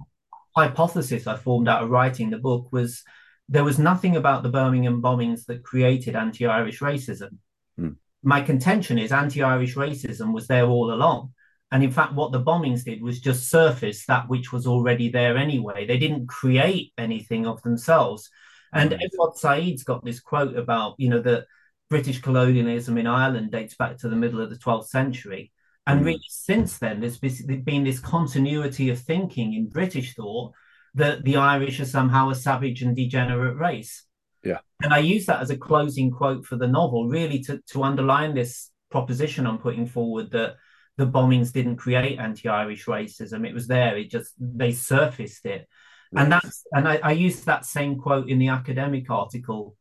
[0.55, 3.03] hypothesis i formed out of writing the book was
[3.49, 7.37] there was nothing about the birmingham bombings that created anti-irish racism
[7.77, 7.89] hmm.
[8.23, 11.33] my contention is anti-irish racism was there all along
[11.75, 15.35] and in fact what the bombings did was just surface that which was already there
[15.37, 18.29] anyway they didn't create anything of themselves
[18.73, 19.01] and right.
[19.03, 21.45] edward said's got this quote about you know that
[21.89, 25.51] British colonialism in Ireland dates back to the middle of the 12th century.
[25.87, 26.05] And mm.
[26.05, 30.53] really, since then, there's been this continuity of thinking in British thought
[30.95, 34.03] that the Irish are somehow a savage and degenerate race.
[34.43, 34.59] Yeah.
[34.81, 38.33] And I use that as a closing quote for the novel, really to, to underline
[38.33, 40.55] this proposition I'm putting forward that
[40.97, 43.47] the bombings didn't create anti-Irish racism.
[43.47, 43.97] It was there.
[43.97, 45.67] It just they surfaced it.
[46.11, 46.23] Right.
[46.23, 49.75] And that's and I, I used that same quote in the academic article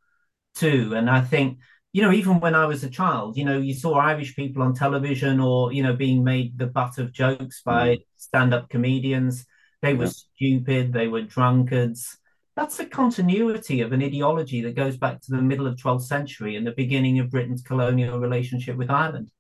[0.55, 0.95] too.
[0.95, 1.59] And I think
[1.93, 4.75] you know, even when I was a child, you know, you saw Irish people on
[4.75, 8.05] television or, you know, being made the butt of jokes by mm.
[8.17, 9.47] stand up comedians.
[9.81, 12.17] They were stupid, they were drunkards,
[12.57, 16.55] that's the continuity of an ideology that goes back to the middle of 12th century
[16.57, 19.31] and the beginning of Britain's colonial relationship with Ireland.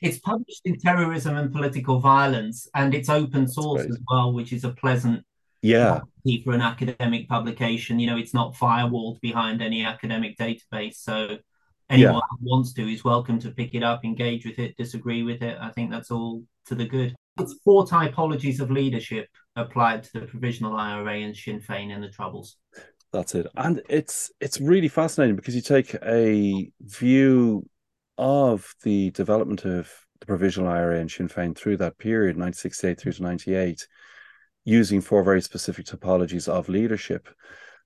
[0.00, 4.64] It's published in Terrorism and Political Violence, and it's open source as well, which is
[4.64, 5.24] a pleasant
[5.62, 6.00] yeah
[6.44, 7.98] for an academic publication.
[7.98, 11.38] You know, it's not firewalled behind any academic database, so
[11.90, 12.20] anyone yeah.
[12.30, 15.58] who wants to is welcome to pick it up, engage with it, disagree with it.
[15.60, 17.14] I think that's all to the good.
[17.38, 22.08] It's four typologies of leadership applied to the provisional IRA and Sinn Féin in the
[22.08, 22.56] Troubles.
[23.12, 27.68] That's it, and it's it's really fascinating because you take a view
[28.20, 33.12] of the development of the provisional IRA and Sinn Féin through that period, 1968 through
[33.12, 33.88] to 98,
[34.64, 37.28] using four very specific typologies of leadership.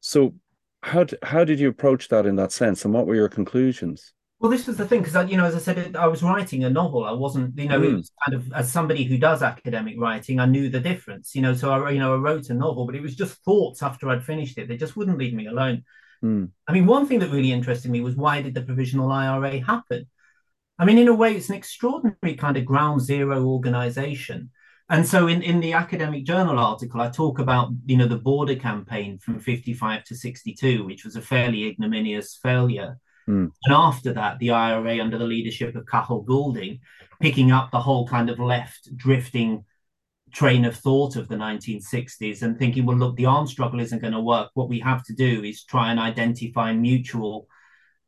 [0.01, 0.35] So,
[0.83, 4.13] how how did you approach that in that sense, and what were your conclusions?
[4.41, 6.71] Well, this was the thing because, you know, as I said, I was writing a
[6.71, 7.05] novel.
[7.05, 7.93] I wasn't, you know, mm.
[7.93, 11.41] it was kind of as somebody who does academic writing, I knew the difference, you
[11.41, 11.55] know.
[11.55, 14.25] So I, you know, I wrote a novel, but it was just thoughts after I'd
[14.25, 14.69] finished it.
[14.69, 15.85] They just wouldn't leave me alone.
[16.23, 16.51] Mm.
[16.67, 20.07] I mean, one thing that really interested me was why did the provisional IRA happen?
[20.79, 24.51] I mean, in a way, it's an extraordinary kind of ground zero organization.
[24.91, 28.57] And so in, in the academic journal article, I talk about, you know, the border
[28.57, 32.99] campaign from 55 to 62, which was a fairly ignominious failure.
[33.29, 33.51] Mm.
[33.65, 36.81] And after that, the IRA, under the leadership of Cathal Goulding,
[37.21, 39.65] picking up the whole kind of left drifting
[40.33, 44.13] train of thought of the 1960s and thinking, well, look, the arms struggle isn't going
[44.13, 44.51] to work.
[44.55, 47.47] What we have to do is try and identify mutual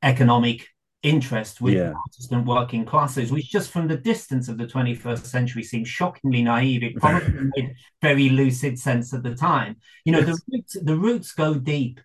[0.03, 0.69] economic
[1.03, 1.93] interest with yeah.
[1.93, 6.83] Protestant working classes, which just from the distance of the 21st century seems shockingly naive.
[6.83, 9.77] It probably made very lucid sense at the time.
[10.05, 12.01] You know, the roots, the roots go deep.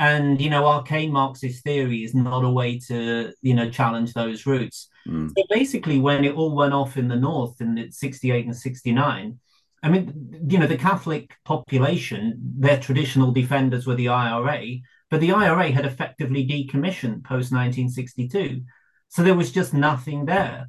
[0.00, 4.46] And you know, arcane Marxist theory is not a way to, you know, challenge those
[4.46, 4.88] roots.
[5.08, 5.30] Mm.
[5.36, 9.40] So basically, when it all went off in the north in 68 and 69,
[9.82, 14.76] I mean, you know, the Catholic population, their traditional defenders were the IRA,
[15.10, 18.62] but the IRA had effectively decommissioned post 1962.
[19.08, 20.68] So there was just nothing there.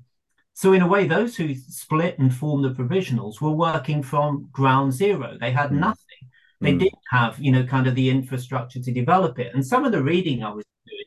[0.54, 4.92] So, in a way, those who split and formed the provisionals were working from ground
[4.92, 5.38] zero.
[5.40, 5.80] They had mm.
[5.80, 6.30] nothing.
[6.60, 6.80] They mm.
[6.80, 9.54] didn't have, you know, kind of the infrastructure to develop it.
[9.54, 11.06] And some of the reading I was doing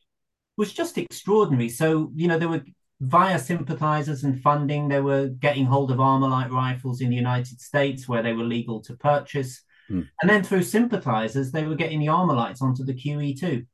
[0.57, 1.69] was just extraordinary.
[1.69, 2.65] So, you know, there were
[3.03, 8.09] via sympathizers and funding, they were getting hold of Armalite rifles in the United States
[8.09, 9.63] where they were legal to purchase.
[9.93, 10.09] Mm.
[10.21, 13.67] And then through sympathizers, they were getting the Armalites onto the QE2.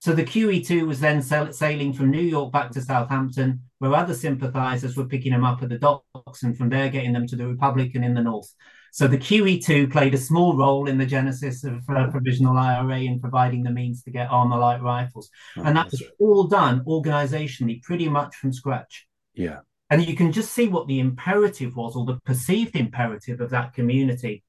[0.00, 4.96] So the QE2 was then sailing from New York back to Southampton, where other sympathizers
[4.96, 8.04] were picking them up at the docks and from there getting them to the Republican
[8.04, 8.52] in the North.
[8.92, 13.20] So the QE2 played a small role in the genesis of uh, provisional IRA in
[13.20, 15.30] providing the means to get Armalite rifles.
[15.56, 19.06] Oh, and that was all done organizationally pretty much from scratch.
[19.34, 19.60] Yeah.
[19.90, 23.74] And you can just see what the imperative was or the perceived imperative of that
[23.74, 24.44] community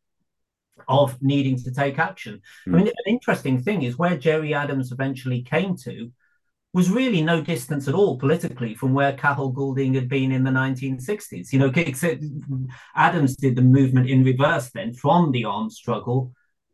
[0.87, 2.41] of needing to take action.
[2.67, 2.73] Mm.
[2.73, 6.11] I mean, an interesting thing is where Gerry Adams eventually came to
[6.71, 10.51] was really no distance at all politically from where Cathal Goulding had been in the
[10.51, 11.51] 1960s.
[11.51, 16.31] You know, Adams did the movement in reverse then from the armed struggle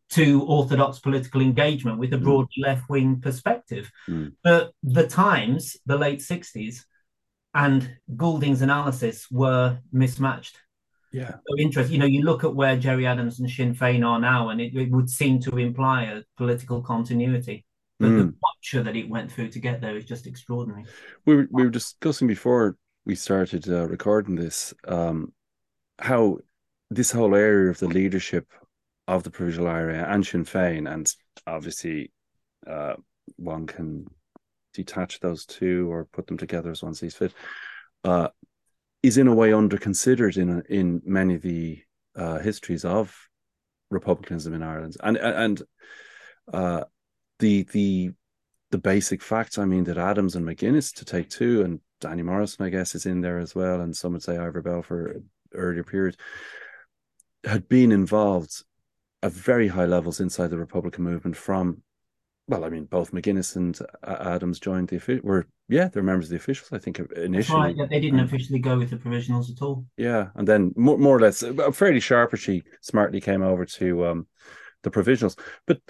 [0.10, 2.24] to orthodox political engagement with a hmm.
[2.24, 3.90] broadly left wing perspective.
[4.08, 4.34] Mm.
[4.44, 6.84] But the Times, the late 60s,
[7.54, 10.60] and Goulding's analysis were mismatched.
[11.16, 11.32] Yeah.
[11.48, 11.94] So interesting.
[11.94, 14.76] You know, you look at where Gerry Adams and Sinn Féin are now, and it,
[14.76, 17.64] it would seem to imply a political continuity.
[18.02, 18.18] But mm.
[18.18, 20.84] the butcher that it went through to get there is just extraordinary.
[21.26, 22.76] We were, we were discussing before
[23.06, 25.32] we started uh, recording this um,
[26.00, 26.40] how
[26.90, 28.52] this whole area of the leadership
[29.08, 31.10] of the provisional IRA and Sinn Féin, and
[31.48, 32.12] obviously
[32.68, 32.96] uh,
[33.38, 34.06] one can
[34.74, 37.32] detach those two or put them together as one sees fit.
[38.04, 38.28] Uh,
[39.06, 41.82] is in a way under considered in in many of the
[42.16, 43.16] uh, histories of
[43.92, 45.62] republicanism in Ireland, and and
[46.52, 46.84] uh,
[47.40, 48.12] the the
[48.72, 49.58] the basic facts.
[49.58, 53.06] I mean that Adams and McGuinness to take two, and Danny Morrison, I guess, is
[53.06, 55.22] in there as well, and some would say Ivor Bell for
[55.54, 56.18] earlier period
[57.44, 58.64] had been involved
[59.22, 61.84] at very high levels inside the Republican movement from
[62.48, 66.30] well, I mean, both McGuinness and uh, Adams joined the were yeah, they're members of
[66.32, 66.70] the officials.
[66.72, 69.86] I think initially right, yeah, they didn't officially go with the provisionals at all.
[69.98, 74.06] Yeah, and then more, more or less, uh, fairly sharp, she smartly came over to
[74.06, 74.28] um,
[74.84, 75.40] the provisionals.
[75.66, 75.82] But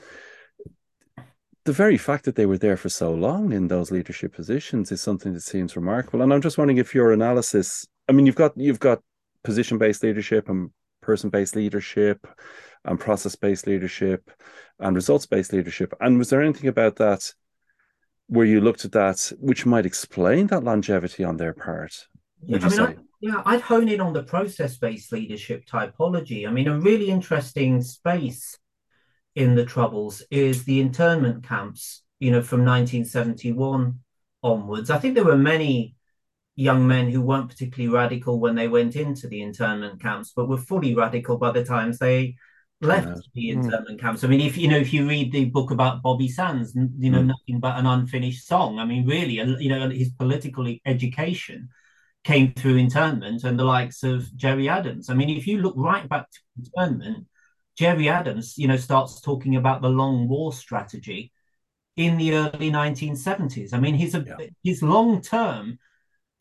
[1.65, 5.01] the very fact that they were there for so long in those leadership positions is
[5.01, 6.21] something that seems remarkable.
[6.21, 9.01] And I'm just wondering if your analysis, I mean, you've got you've got
[9.43, 10.69] position based leadership and
[11.01, 12.25] person based leadership
[12.85, 14.31] and process based leadership
[14.79, 15.93] and results based leadership.
[15.99, 17.31] And was there anything about that
[18.27, 22.07] where you looked at that which might explain that longevity on their part?
[22.45, 26.47] Yeah, I mean, I, yeah, I'd hone in on the process based leadership typology.
[26.47, 28.57] I mean, a really interesting space
[29.35, 33.99] in the Troubles is the internment camps, you know, from 1971
[34.43, 34.89] onwards.
[34.89, 35.95] I think there were many
[36.55, 40.57] young men who weren't particularly radical when they went into the internment camps, but were
[40.57, 42.35] fully radical by the times they
[42.81, 43.13] left yeah.
[43.33, 43.63] the hmm.
[43.63, 44.01] internment mm.
[44.01, 44.23] camps.
[44.23, 47.21] I mean, if you know, if you read the book about Bobby Sands, you know,
[47.21, 47.27] mm.
[47.27, 48.79] nothing but an unfinished song.
[48.79, 51.69] I mean, really, you know, his political education
[52.23, 55.09] came through internment and the likes of Gerry Adams.
[55.09, 57.27] I mean, if you look right back to internment,
[57.77, 61.31] Gerry Adams, you know, starts talking about the long war strategy
[61.95, 63.73] in the early 1970s.
[63.73, 64.47] I mean, his yeah.
[64.63, 65.79] his long term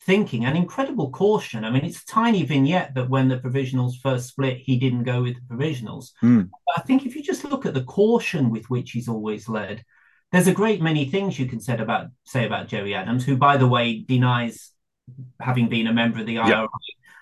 [0.05, 1.65] thinking and incredible caution.
[1.65, 5.23] I mean, it's a tiny vignette that when the provisionals first split, he didn't go
[5.23, 6.11] with the provisionals.
[6.23, 6.49] Mm.
[6.77, 9.83] I think if you just look at the caution with which he's always led,
[10.31, 13.57] there's a great many things you can say about say about Gerry Adams, who, by
[13.57, 14.71] the way, denies
[15.39, 16.67] having been a member of the IRA.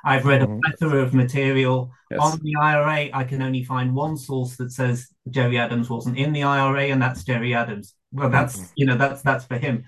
[0.06, 0.60] I've read a mm-hmm.
[0.60, 2.20] plethora of material yes.
[2.22, 3.10] on the IRA.
[3.14, 7.02] I can only find one source that says Gerry Adams wasn't in the IRA, and
[7.02, 7.96] that's Gerry Adams.
[8.12, 8.74] Well, that's mm-hmm.
[8.76, 9.86] you know that's that's for him.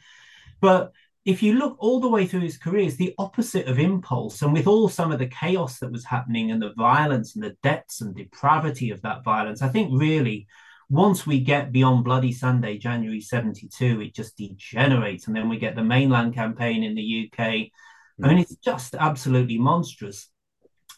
[0.61, 0.93] But
[1.25, 4.43] if you look all the way through his career, it's the opposite of impulse.
[4.43, 7.57] And with all some of the chaos that was happening and the violence and the
[7.63, 10.47] depths and depravity of that violence, I think really
[10.87, 15.25] once we get beyond Bloody Sunday, January 72, it just degenerates.
[15.25, 17.39] And then we get the mainland campaign in the UK.
[17.39, 20.29] I mean, it's just absolutely monstrous.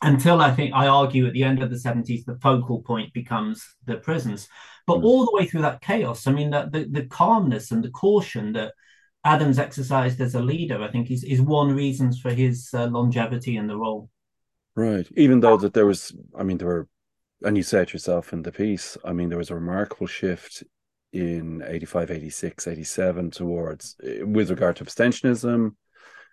[0.01, 3.65] Until I think I argue at the end of the 70s, the focal point becomes
[3.85, 4.49] the prisons.
[4.85, 5.03] But mm.
[5.05, 8.53] all the way through that chaos, I mean, that the, the calmness and the caution
[8.53, 8.73] that
[9.27, 13.57] Adams exercised as a leader, I think, is, is one reasons for his uh, longevity
[13.57, 14.09] in the role.
[14.75, 15.05] Right.
[15.17, 16.87] Even though that there was, I mean, there were,
[17.43, 20.63] and you said yourself in the piece, I mean, there was a remarkable shift
[21.11, 25.75] in 85, 86, 87 towards, eh, with regard to abstentionism,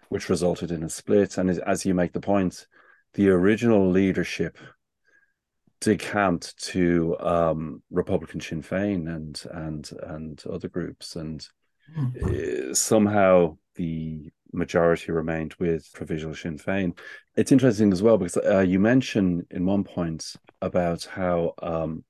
[0.09, 1.37] which resulted in a split.
[1.37, 2.67] And as you make the point,
[3.15, 4.57] the original leadership
[5.81, 11.47] decamped to um, Republican Sinn Féin and and and other groups, and
[11.97, 16.97] uh, somehow the majority remained with Provisional Sinn Féin.
[17.37, 22.05] It's interesting as well because uh, you mentioned in one point about how um,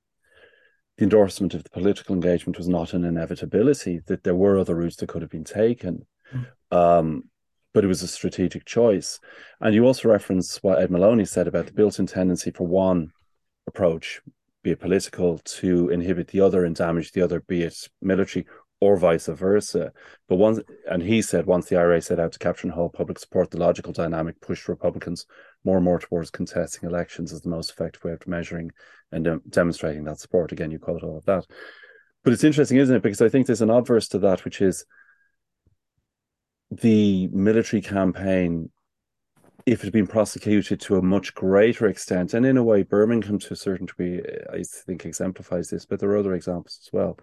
[0.97, 4.97] the endorsement of the political engagement was not an inevitability, that there were other routes
[4.97, 6.07] that could have been taken.
[6.33, 6.47] Mm.
[6.77, 7.25] Um,
[7.73, 9.19] but it was a strategic choice.
[9.61, 13.11] And you also reference what Ed Moloney said about the built in tendency for one
[13.67, 14.21] approach,
[14.63, 18.47] be it political, to inhibit the other and damage the other, be it military
[18.81, 19.93] or vice versa.
[20.29, 20.61] But once,
[20.91, 23.59] and he said, once the IRA set out to capture and hold public support, the
[23.59, 25.27] logical dynamic pushed Republicans
[25.65, 28.71] more and more towards contesting elections as the most effective way of measuring
[29.13, 30.53] and um, demonstrating that support.
[30.53, 31.47] Again, you quote all of that.
[32.23, 33.03] But it's interesting, isn't it?
[33.03, 34.85] Because I think there's an obverse to that, which is
[36.71, 38.71] the military campaign,
[39.67, 43.39] if it had been prosecuted to a much greater extent, and in a way, Birmingham
[43.39, 44.21] to a certain degree,
[44.53, 47.19] I think exemplifies this, but there are other examples as well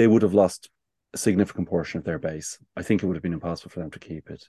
[0.00, 0.70] they would have lost
[1.12, 2.56] a significant portion of their base.
[2.74, 4.48] I think it would have been impossible for them to keep it.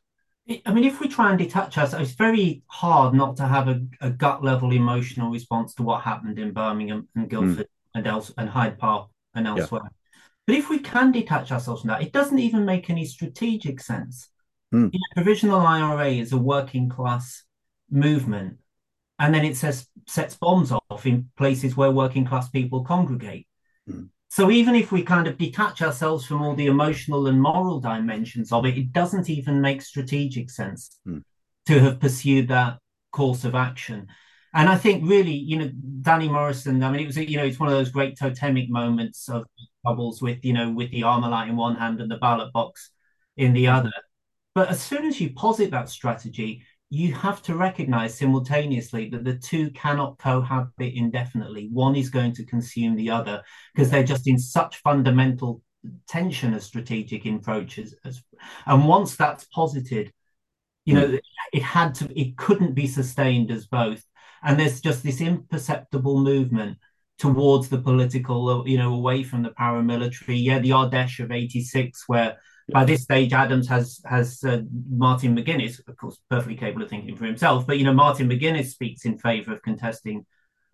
[0.65, 3.81] I mean, if we try and detach ourselves, it's very hard not to have a,
[3.99, 7.95] a gut level emotional response to what happened in Birmingham and Guildford mm.
[7.95, 9.81] and, else, and Hyde Park and elsewhere.
[9.83, 9.89] Yeah.
[10.47, 14.29] But if we can detach ourselves from that, it doesn't even make any strategic sense.
[14.73, 14.93] Mm.
[14.93, 17.43] You know, provisional IRA is a working class
[17.89, 18.59] movement,
[19.19, 23.47] and then it says sets bombs off in places where working class people congregate.
[23.89, 24.07] Mm.
[24.31, 28.53] So even if we kind of detach ourselves from all the emotional and moral dimensions
[28.53, 31.21] of it, it doesn't even make strategic sense mm.
[31.65, 32.77] to have pursued that
[33.11, 34.07] course of action.
[34.53, 35.69] And I think really, you know,
[35.99, 39.27] Danny Morrison, I mean, it was, you know, it's one of those great totemic moments
[39.27, 39.43] of
[39.83, 42.91] bubbles with, you know, with the Armalite in one hand and the ballot box
[43.35, 43.91] in the other.
[44.55, 46.63] But as soon as you posit that strategy,
[46.93, 51.69] you have to recognize simultaneously that the two cannot cohabit indefinitely.
[51.71, 53.41] One is going to consume the other
[53.73, 55.61] because they're just in such fundamental
[56.09, 57.95] tension as strategic approaches.
[58.03, 58.21] As,
[58.65, 60.11] and once that's posited,
[60.83, 61.19] you know, mm.
[61.53, 64.03] it had to, it couldn't be sustained as both.
[64.43, 66.77] And there's just this imperceptible movement
[67.19, 70.43] towards the political, you know, away from the paramilitary.
[70.43, 72.37] Yeah, the Ard Fheis of 86, where
[72.69, 77.15] by this stage, Adams has has uh, Martin McGuinness, of course, perfectly capable of thinking
[77.15, 77.67] for himself.
[77.67, 80.25] But you know, Martin McGuinness speaks in favour of contesting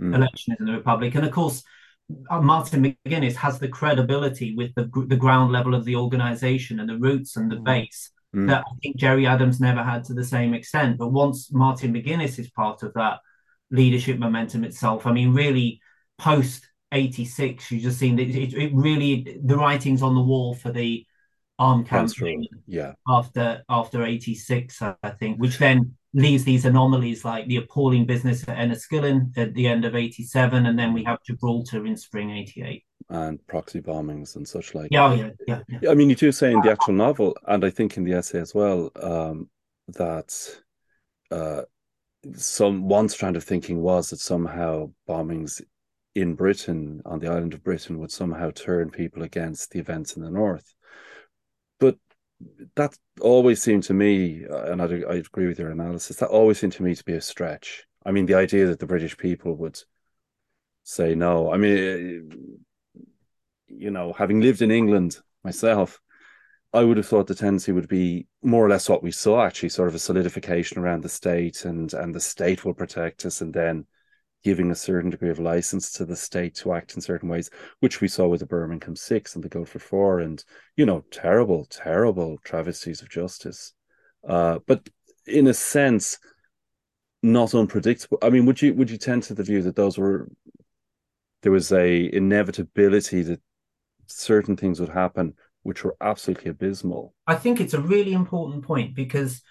[0.01, 0.13] mm.
[0.13, 1.63] elections in the Republic, and of course,
[2.29, 6.89] uh, Martin McGuinness has the credibility with the the ground level of the organisation and
[6.89, 7.63] the roots and the mm.
[7.63, 8.47] base mm.
[8.47, 10.97] that I think Gerry Adams never had to the same extent.
[10.97, 13.19] But once Martin McGuinness is part of that
[13.71, 15.81] leadership momentum itself, I mean, really
[16.17, 20.71] post 86 you just seen that it, it, really the writings on the wall for
[20.71, 21.05] the
[21.60, 22.93] armed campaign yeah.
[23.08, 28.58] after after 86, I think, which then leaves these anomalies like the appalling business at
[28.58, 32.84] Enniskillen at the end of 87, and then we have Gibraltar in spring 88.
[33.10, 34.89] and proxy bombings and such like.
[34.91, 35.91] Yeah, oh, yeah, yeah, yeah.
[35.91, 38.39] I mean, you do say in the actual novel, and I think in the essay
[38.39, 39.49] as well, um,
[39.89, 40.34] that
[41.32, 41.62] uh,
[42.36, 45.62] some one strand of thinking was that somehow bombings
[46.16, 50.24] in Britain, on the island of Britain, would somehow turn people against the events in
[50.24, 50.74] the north.
[52.75, 56.59] That always seemed to me, uh, and I, I agree with your analysis, that always
[56.59, 57.85] seemed to me to be a stretch.
[58.05, 59.79] I mean, the idea that the British people would
[60.83, 61.51] say no.
[61.51, 62.59] I mean,
[63.67, 65.99] you know, having lived in England myself,
[66.73, 69.69] I would have thought the tendency would be more or less what we saw, actually,
[69.69, 73.53] sort of a solidification around the state, and and the state will protect us, and
[73.53, 73.85] then
[74.43, 78.01] giving a certain degree of license to the state to act in certain ways, which
[78.01, 80.43] we saw with the Birmingham Six and the Guildford Four, and
[80.75, 83.73] you know, terrible, terrible travesties of justice.
[84.27, 84.88] Uh, but
[85.25, 86.19] in a sense,
[87.23, 88.19] not unpredictable.
[88.21, 90.29] I mean, would you would you tend to the view that those were
[91.43, 93.41] there was a inevitability that
[94.07, 95.33] certain things would happen
[95.67, 97.13] which were absolutely abysmal.
[97.27, 99.41] I think it's a really important point because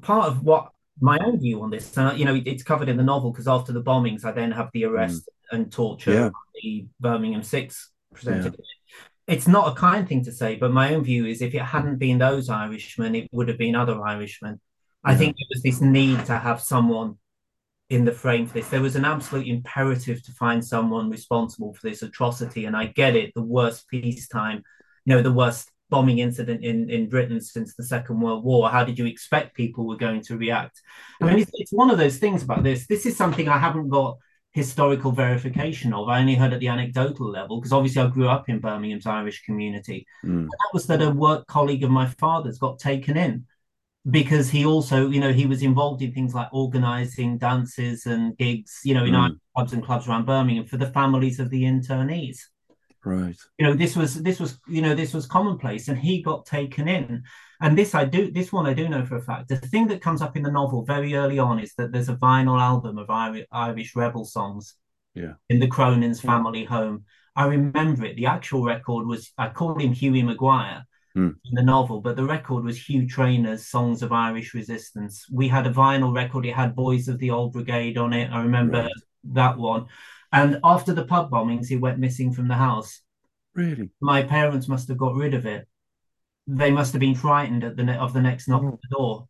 [0.00, 3.02] part of what my own view on this, uh, you know, it's covered in the
[3.02, 5.56] novel because after the bombings, I then have the arrest mm.
[5.56, 6.30] and torture yeah.
[6.62, 8.54] the Birmingham Six presented.
[8.58, 9.34] Yeah.
[9.34, 11.98] It's not a kind thing to say, but my own view is if it hadn't
[11.98, 14.60] been those Irishmen, it would have been other Irishmen.
[15.04, 15.12] Yeah.
[15.12, 17.18] I think it was this need to have someone
[17.88, 18.68] in the frame for this.
[18.68, 22.64] There was an absolute imperative to find someone responsible for this atrocity.
[22.64, 24.62] And I get it, the worst peacetime,
[25.04, 28.70] you know, the worst bombing incident in, in Britain since the Second World War.
[28.70, 30.80] How did you expect people were going to react?
[31.20, 32.86] I mean, it's, it's one of those things about this.
[32.86, 34.16] This is something I haven't got
[34.52, 36.08] historical verification of.
[36.08, 39.42] I only heard at the anecdotal level because obviously I grew up in Birmingham's Irish
[39.44, 40.06] community.
[40.24, 40.46] Mm.
[40.46, 43.44] that was that a work colleague of my father's got taken in
[44.10, 48.80] because he also, you know, he was involved in things like organizing dances and gigs,
[48.82, 49.36] you know, in mm.
[49.54, 52.38] pubs and clubs around Birmingham for the families of the internees.
[53.04, 53.36] Right.
[53.58, 56.88] You know, this was this was you know this was commonplace, and he got taken
[56.88, 57.24] in.
[57.60, 59.48] And this I do this one I do know for a fact.
[59.48, 62.16] The thing that comes up in the novel very early on is that there's a
[62.16, 64.74] vinyl album of Irish, Irish rebel songs.
[65.14, 65.34] Yeah.
[65.50, 67.04] In the Cronin's family home.
[67.34, 68.16] I remember it.
[68.16, 70.84] The actual record was I called him Hughie Maguire
[71.16, 71.34] mm.
[71.44, 75.26] in the novel, but the record was Hugh Trainor's Songs of Irish Resistance.
[75.30, 78.30] We had a vinyl record, it had Boys of the Old Brigade on it.
[78.30, 78.92] I remember right.
[79.32, 79.86] that one.
[80.32, 83.02] And after the pub bombings, he went missing from the house.
[83.54, 83.90] Really?
[84.00, 85.68] My parents must have got rid of it.
[86.46, 88.72] They must have been frightened at the ne- of the next knock mm.
[88.72, 89.28] at the door.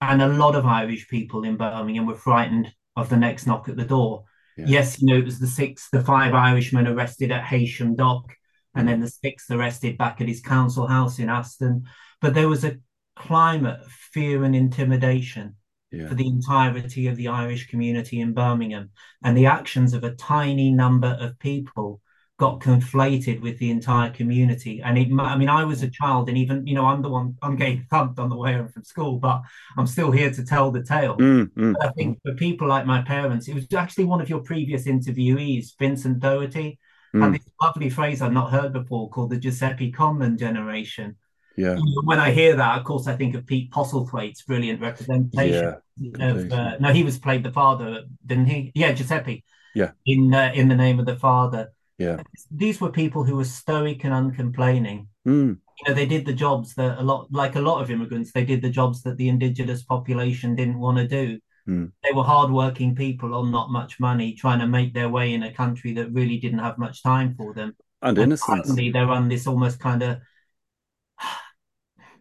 [0.00, 3.76] And a lot of Irish people in Birmingham were frightened of the next knock at
[3.76, 4.24] the door.
[4.56, 4.64] Yeah.
[4.66, 8.34] Yes, you know, it was the six, the five Irishmen arrested at Heysham Dock
[8.74, 11.84] and then the sixth arrested back at his council house in Aston.
[12.20, 12.78] But there was a
[13.16, 15.56] climate of fear and intimidation
[15.90, 16.08] yeah.
[16.08, 18.90] for the entirety of the Irish community in Birmingham.
[19.22, 22.00] And the actions of a tiny number of people
[22.38, 24.80] got conflated with the entire community.
[24.80, 27.36] And it, I mean, I was a child, and even, you know, I'm the one,
[27.42, 29.42] I'm getting thumped on the way home from school, but
[29.76, 31.16] I'm still here to tell the tale.
[31.16, 34.40] Mm, mm, I think for people like my parents, it was actually one of your
[34.40, 36.78] previous interviewees, Vincent Doherty,
[37.14, 37.24] mm.
[37.24, 41.16] and this lovely phrase I've not heard before called the Giuseppe Conlon generation.
[41.58, 41.76] Yeah.
[42.04, 46.52] When I hear that, of course, I think of Pete Postlethwaite's brilliant representation yeah, of.
[46.52, 48.70] Uh, no, he was played the father, didn't he?
[48.76, 49.42] Yeah, Giuseppe.
[49.74, 49.90] Yeah.
[50.06, 51.72] In uh, in the name of the father.
[51.98, 52.22] Yeah.
[52.52, 55.08] These were people who were stoic and uncomplaining.
[55.26, 55.58] Mm.
[55.58, 58.44] You know, they did the jobs that a lot, like a lot of immigrants, they
[58.44, 61.40] did the jobs that the indigenous population didn't want to do.
[61.68, 61.90] Mm.
[62.04, 65.52] They were hardworking people on not much money, trying to make their way in a
[65.52, 67.74] country that really didn't have much time for them.
[68.00, 68.68] And, and innocence.
[68.68, 70.18] Suddenly, they're on this almost kind of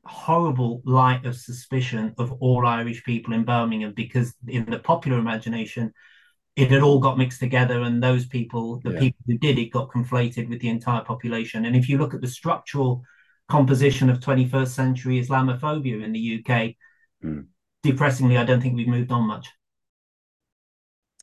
[0.07, 5.93] horrible light of suspicion of all Irish people in Birmingham because, in the popular imagination,
[6.55, 8.99] it had all got mixed together, and those people, the yeah.
[8.99, 11.65] people who did it, got conflated with the entire population.
[11.65, 13.03] And if you look at the structural
[13.47, 16.75] composition of 21st century Islamophobia in the UK,
[17.23, 17.45] mm
[17.83, 19.47] depressingly, I don't think we've moved on much.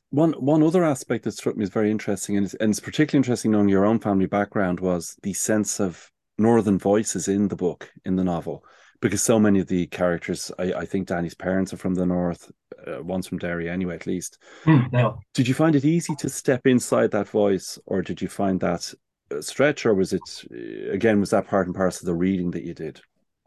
[0.09, 3.19] One one other aspect that struck me as very interesting, and it's, and it's particularly
[3.19, 7.91] interesting knowing your own family background, was the sense of northern voices in the book,
[8.05, 8.65] in the novel,
[9.01, 12.51] because so many of the characters, I, I think Danny's parents are from the north,
[12.87, 14.37] uh, one's from Derry anyway, at least.
[14.65, 14.91] Mm,
[15.33, 18.93] did you find it easy to step inside that voice, or did you find that
[19.41, 20.29] stretch, or was it
[20.91, 23.01] again was that part and parcel of the reading that you did?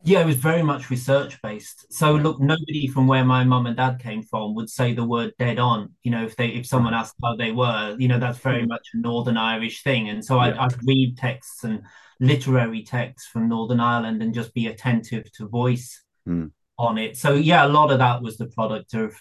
[0.05, 1.92] Yeah, it was very much research based.
[1.92, 5.32] So look, nobody from where my mum and dad came from would say the word
[5.38, 5.92] dead on.
[6.03, 8.68] You know, if they if someone asked how they were, you know, that's very mm.
[8.68, 10.09] much a Northern Irish thing.
[10.09, 10.55] And so yeah.
[10.55, 11.82] I, I'd read texts and
[12.20, 16.51] literary texts from Northern Ireland and just be attentive to voice mm.
[16.78, 17.16] on it.
[17.16, 19.20] So yeah, a lot of that was the product of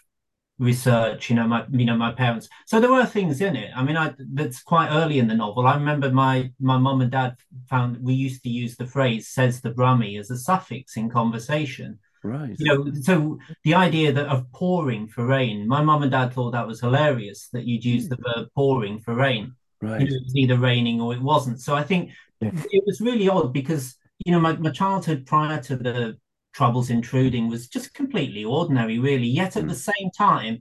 [0.59, 1.29] research.
[1.29, 2.49] You know, my you know my parents.
[2.65, 3.71] So there were things in it.
[3.75, 5.67] I mean, I that's quite early in the novel.
[5.67, 7.35] I remember my my mum and dad
[7.69, 11.99] found we used to use the phrase "says the Brummie" as a suffix in conversation.
[12.23, 12.55] Right.
[12.57, 16.51] You know, so the idea that of pouring for rain, my mum and dad thought
[16.51, 18.09] that was hilarious that you'd use hmm.
[18.09, 19.53] the verb pouring for rain.
[19.81, 20.01] Right.
[20.01, 21.61] You know, it was either raining or it wasn't.
[21.61, 22.51] So I think Yeah.
[22.71, 23.95] it was really odd because
[24.25, 26.17] you know my, my childhood prior to the
[26.57, 29.27] troubles intruding was just completely ordinary, really.
[29.41, 29.69] Yet at Mm.
[29.69, 30.55] the same time,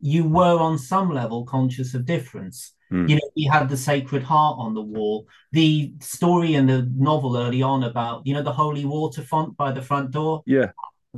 [0.00, 2.58] you were on some level conscious of difference.
[2.90, 3.08] Mm.
[3.08, 5.26] You know, we had the Sacred Heart on the wall.
[5.52, 6.80] The story in the
[7.10, 10.42] novel early on about, you know, the holy water font by the front door.
[10.46, 10.70] Yeah.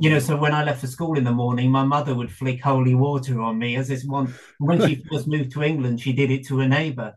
[0.03, 2.59] You know, so when I left for school in the morning, my mother would flick
[2.61, 4.33] holy water on me as this one.
[4.59, 7.13] When she first moved to England, she did it to a neighbour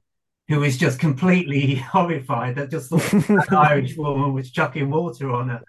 [0.49, 5.49] who was just completely horrified that just thought an Irish woman was chucking water on
[5.55, 5.63] her.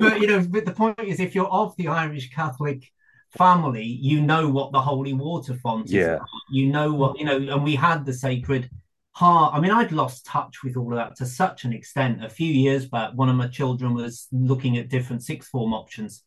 [0.00, 2.90] But you know, but the point is, if you're of the Irish Catholic
[3.36, 5.92] family, you know what the holy water font is.
[5.92, 6.14] Yeah.
[6.14, 6.26] about.
[6.50, 8.70] You know what you know, and we had the Sacred
[9.12, 9.54] Heart.
[9.54, 12.24] I mean, I'd lost touch with all of that to such an extent.
[12.24, 16.24] A few years back, one of my children was looking at different sixth form options.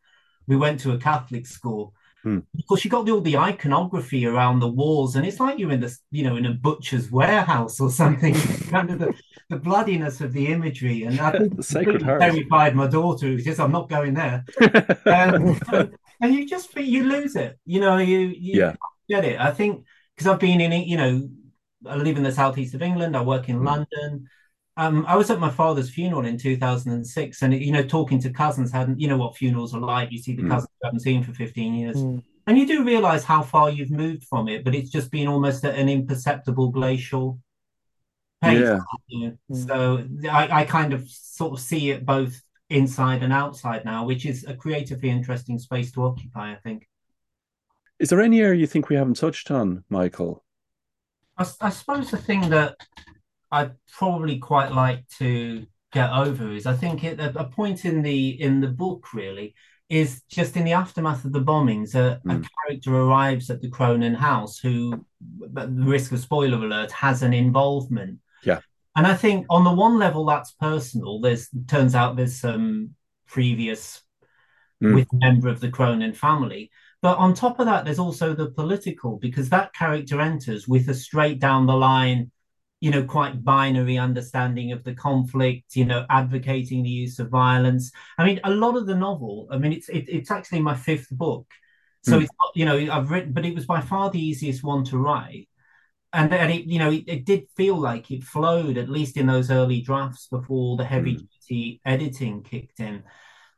[0.48, 1.94] We went to a Catholic school.
[2.22, 2.40] Hmm.
[2.58, 5.72] Of course, you got the, all the iconography around the walls, and it's like you're
[5.72, 8.34] in this, you know, in a butcher's warehouse or something.
[8.70, 9.14] kind of the,
[9.54, 12.22] the bloodiness of the imagery, and I think The Sacred completely Heart.
[12.22, 14.44] terrified my daughter, who says, "I'm not going there."
[15.06, 15.60] Um,
[16.22, 17.98] and you just you lose it, you know.
[17.98, 18.74] You, you Yeah.
[19.10, 19.40] get it.
[19.40, 19.86] I think
[20.16, 21.30] because I've been in it, you know,
[21.86, 23.16] I live in the southeast of England.
[23.18, 23.66] I work in Mm.
[23.66, 24.28] London.
[24.76, 28.72] Um, I was at my father's funeral in 2006, and you know, talking to cousins,
[28.72, 30.12] hadn't you know what funerals are like?
[30.12, 30.50] You see the Mm.
[30.50, 32.24] cousins you haven't seen for 15 years, Mm.
[32.48, 35.64] and you do realize how far you've moved from it, but it's just been almost
[35.64, 37.40] an imperceptible glacial pace.
[38.52, 38.80] Yeah.
[39.08, 39.38] you.
[39.52, 39.68] Mm.
[39.68, 44.26] So I, I kind of sort of see it both inside and outside now, which
[44.26, 46.88] is a creatively interesting space to occupy, I think.
[48.00, 50.44] Is there any area you think we haven't touched on, Michael?
[51.38, 52.76] I, I suppose the thing that
[53.52, 58.02] I'd probably quite like to get over is I think it, a, a point in
[58.02, 59.54] the in the book really
[59.90, 62.48] is just in the aftermath of the bombings, a, a Mm.
[62.66, 65.06] character arrives at the Cronin house who,
[65.56, 68.20] at the risk of spoiler alert, has an involvement.
[68.44, 68.60] Yeah.
[68.96, 71.20] And I think on the one level that's personal.
[71.20, 72.96] There's turns out there's some
[73.28, 74.02] previous
[74.82, 74.96] Mm.
[74.96, 76.70] with a member of the Cronin family.
[77.02, 80.94] But on top of that, there's also the political, because that character enters with a
[80.94, 82.32] straight down the line,
[82.82, 87.92] you know, quite binary understanding of the conflict, you know, advocating the use of violence.
[88.18, 91.10] I mean, a lot of the novel, I mean, it's it, it's actually my fifth
[91.12, 91.48] book.
[92.02, 92.24] So Hmm.
[92.24, 94.98] it's not, you know, I've written, but it was by far the easiest one to
[94.98, 95.48] write.
[96.14, 99.26] And, and it, you know, it, it did feel like it flowed, at least in
[99.26, 101.24] those early drafts before the heavy hmm.
[101.50, 103.04] duty editing kicked in.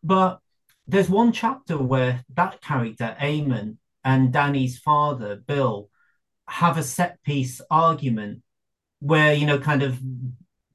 [0.02, 0.40] But
[0.88, 5.90] there's one chapter where that character, Eamon, and Danny's father, Bill,
[6.48, 8.42] have a set piece argument
[9.00, 10.00] where, you know, kind of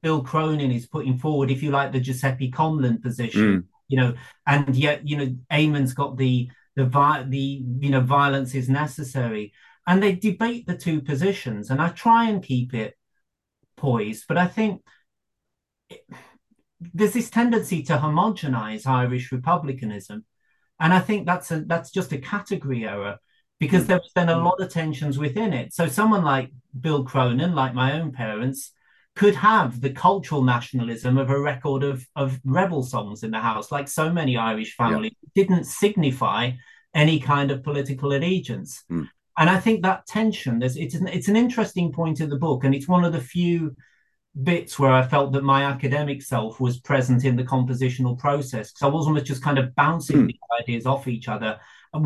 [0.03, 3.59] Bill Cronin is putting forward, if you like, the Giuseppe Conlon position, hmm.
[3.87, 4.13] you know,
[4.45, 9.53] and yet, you know, Eamon's got the the the you know violence is necessary,
[9.91, 12.97] and they debate the two positions, and I try and keep it
[13.75, 14.81] poised, but I think
[15.89, 16.05] it-
[16.93, 20.25] there's this tendency to homogenize Irish republicanism,
[20.79, 23.17] and I think that's a that's just a category error
[23.59, 23.87] because Mm.
[23.87, 25.73] there was then a lot of tensions within it.
[25.73, 26.47] So someone like
[26.85, 28.71] Bill Cronin, like my own parents,
[29.13, 33.67] could have the cultural nationalism of a record of of rebel songs in the house,
[33.77, 36.41] like so many Irish families didn't signify
[36.93, 38.71] any kind of political allegiance.
[38.89, 39.09] Mm.
[39.41, 42.63] And I think that tension, there's it's an, it's an interesting point in the book,
[42.63, 43.75] and it's one of the few
[44.51, 48.85] bits where I felt that my academic self was present in the compositional process because
[48.87, 50.27] I wasn't just kind of bouncing Hmm.
[50.27, 51.59] the ideas off each other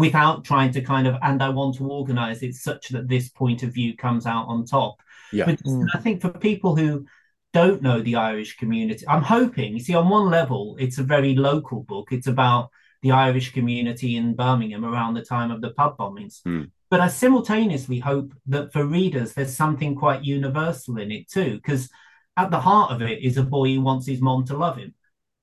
[0.06, 3.62] without trying to kind of and I want to organize it such that this point
[3.64, 4.96] of view comes out on top.
[5.32, 5.46] Yeah.
[5.48, 5.88] But Mm.
[5.94, 7.06] I think for people who
[7.54, 11.36] don't know the Irish community, I'm hoping, you see, on one level, it's a very
[11.36, 12.08] local book.
[12.12, 12.64] It's about
[13.04, 16.42] the Irish community in Birmingham around the time of the pub bombings.
[16.44, 16.64] Hmm.
[16.96, 21.89] But I simultaneously hope that for readers, there's something quite universal in it too, because
[22.38, 24.93] at the heart of it is a boy who wants his mom to love him,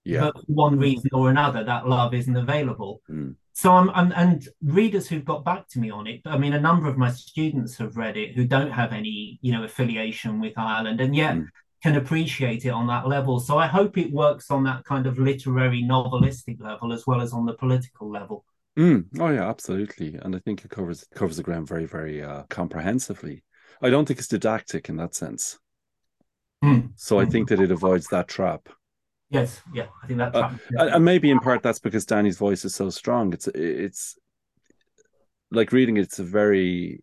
[0.03, 0.21] Yeah.
[0.23, 3.03] but for one reason or another, that love isn't available.
[3.11, 3.35] Mm.
[3.53, 6.23] So I'm, I'm, and readers who've got back to me on it.
[6.25, 9.53] I mean, a number of my students have read it who don't have any, you
[9.53, 11.49] know, affiliation with Ireland, and yet Mm.
[11.83, 13.41] can appreciate it on that level.
[13.41, 17.35] So I hope it works on that kind of literary, novelistic level as well as
[17.35, 18.47] on the political level.
[18.79, 19.07] Mm.
[19.21, 20.15] Oh yeah, absolutely.
[20.15, 23.45] And I think it covers covers the ground very, very uh, comprehensively.
[23.83, 25.59] I don't think it's didactic in that sense.
[26.65, 26.91] Mm.
[26.95, 28.69] So I think that it avoids that trap.
[29.29, 32.65] Yes, yeah, I think that's Uh, And, and maybe in part that's because Danny's voice
[32.65, 33.33] is so strong.
[33.33, 34.19] It's it's
[35.51, 37.03] like reading it, it's a very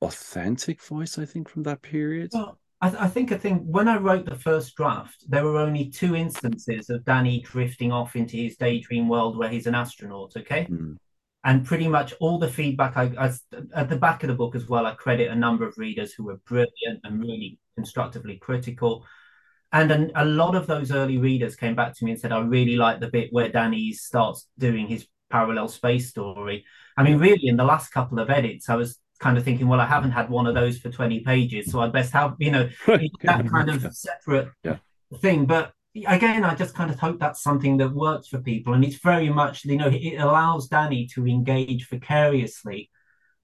[0.00, 2.30] authentic voice, I think, from that period.
[2.32, 5.58] Well, I, th- I think I think when I wrote the first draft, there were
[5.58, 10.32] only two instances of Danny drifting off into his daydream world where he's an astronaut.
[10.36, 10.66] Okay.
[10.70, 10.96] Mm.
[11.44, 13.32] And pretty much all the feedback I, I,
[13.74, 16.24] at the back of the book as well, I credit a number of readers who
[16.24, 19.06] were brilliant and really constructively critical.
[19.72, 22.40] And an, a lot of those early readers came back to me and said, I
[22.40, 26.64] really like the bit where Danny starts doing his parallel space story.
[26.96, 29.80] I mean, really, in the last couple of edits, I was kind of thinking, well,
[29.80, 32.68] I haven't had one of those for 20 pages, so I'd best have, you know,
[32.86, 34.76] that kind of separate yeah.
[35.20, 35.46] thing.
[35.46, 35.72] But
[36.06, 38.74] again, I just kind of hope that's something that works for people.
[38.74, 42.90] And it's very much, you know, it allows Danny to engage vicariously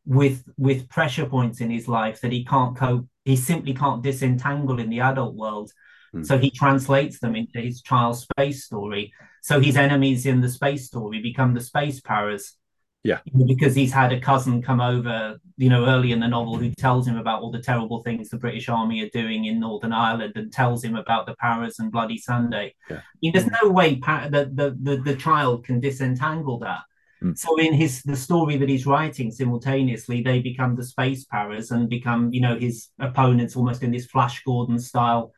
[0.06, 4.78] with with pressure points in his life that he can't cope, he simply can't disentangle
[4.78, 5.72] in the adult world.
[6.14, 6.26] Mm.
[6.26, 9.12] So he translates them into his child space story.
[9.42, 12.56] So his enemies in the space story become the space paras
[13.04, 13.20] yeah.
[13.46, 17.06] Because he's had a cousin come over, you know, early in the novel who tells
[17.06, 20.50] him about all the terrible things the British Army are doing in Northern Ireland and
[20.50, 22.74] tells him about the Paras and Bloody Sunday.
[22.88, 22.96] Yeah.
[22.96, 26.80] I mean, there's no way pa- that the, the, the child can disentangle that.
[27.22, 27.36] Mm.
[27.36, 31.90] So in his the story that he's writing simultaneously, they become the space paras and
[31.90, 35.32] become, you know, his opponents almost in this Flash Gordon style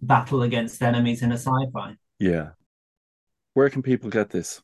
[0.00, 1.96] battle against enemies in a sci-fi.
[2.18, 2.50] Yeah.
[3.52, 4.62] Where can people get this?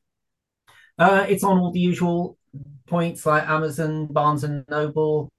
[0.98, 2.38] Uh, it's on all the usual
[2.86, 5.30] points like Amazon, Barnes and Noble.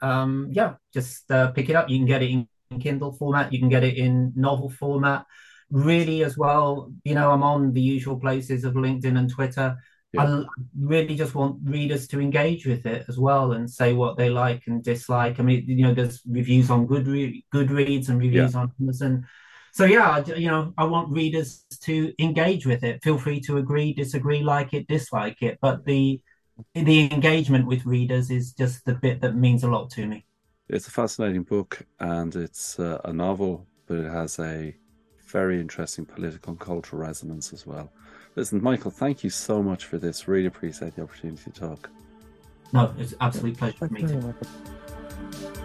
[0.00, 1.88] Um, yeah, just uh, pick it up.
[1.88, 2.48] You can get it in
[2.80, 3.52] Kindle format.
[3.52, 5.26] You can get it in novel format.
[5.70, 9.76] Really, as well, you know, I'm on the usual places of LinkedIn and Twitter.
[10.12, 10.24] Yeah.
[10.24, 10.44] I
[10.76, 14.64] really just want readers to engage with it as well and say what they like
[14.66, 15.38] and dislike.
[15.38, 18.60] I mean, you know, there's reviews on Goodre- Goodreads and reviews yeah.
[18.60, 19.26] on Amazon
[19.72, 23.02] so yeah, you know, I want readers to engage with it.
[23.02, 26.20] Feel free to agree, disagree, like it, dislike it, but the
[26.74, 30.26] the engagement with readers is just the bit that means a lot to me.
[30.68, 34.74] It's a fascinating book, and it's uh, a novel, but it has a
[35.26, 37.90] very interesting political and cultural resonance as well.
[38.36, 40.28] Listen, Michael, thank you so much for this.
[40.28, 41.90] Really appreciate the opportunity to talk.
[42.72, 45.59] No, it's absolute pleasure for me.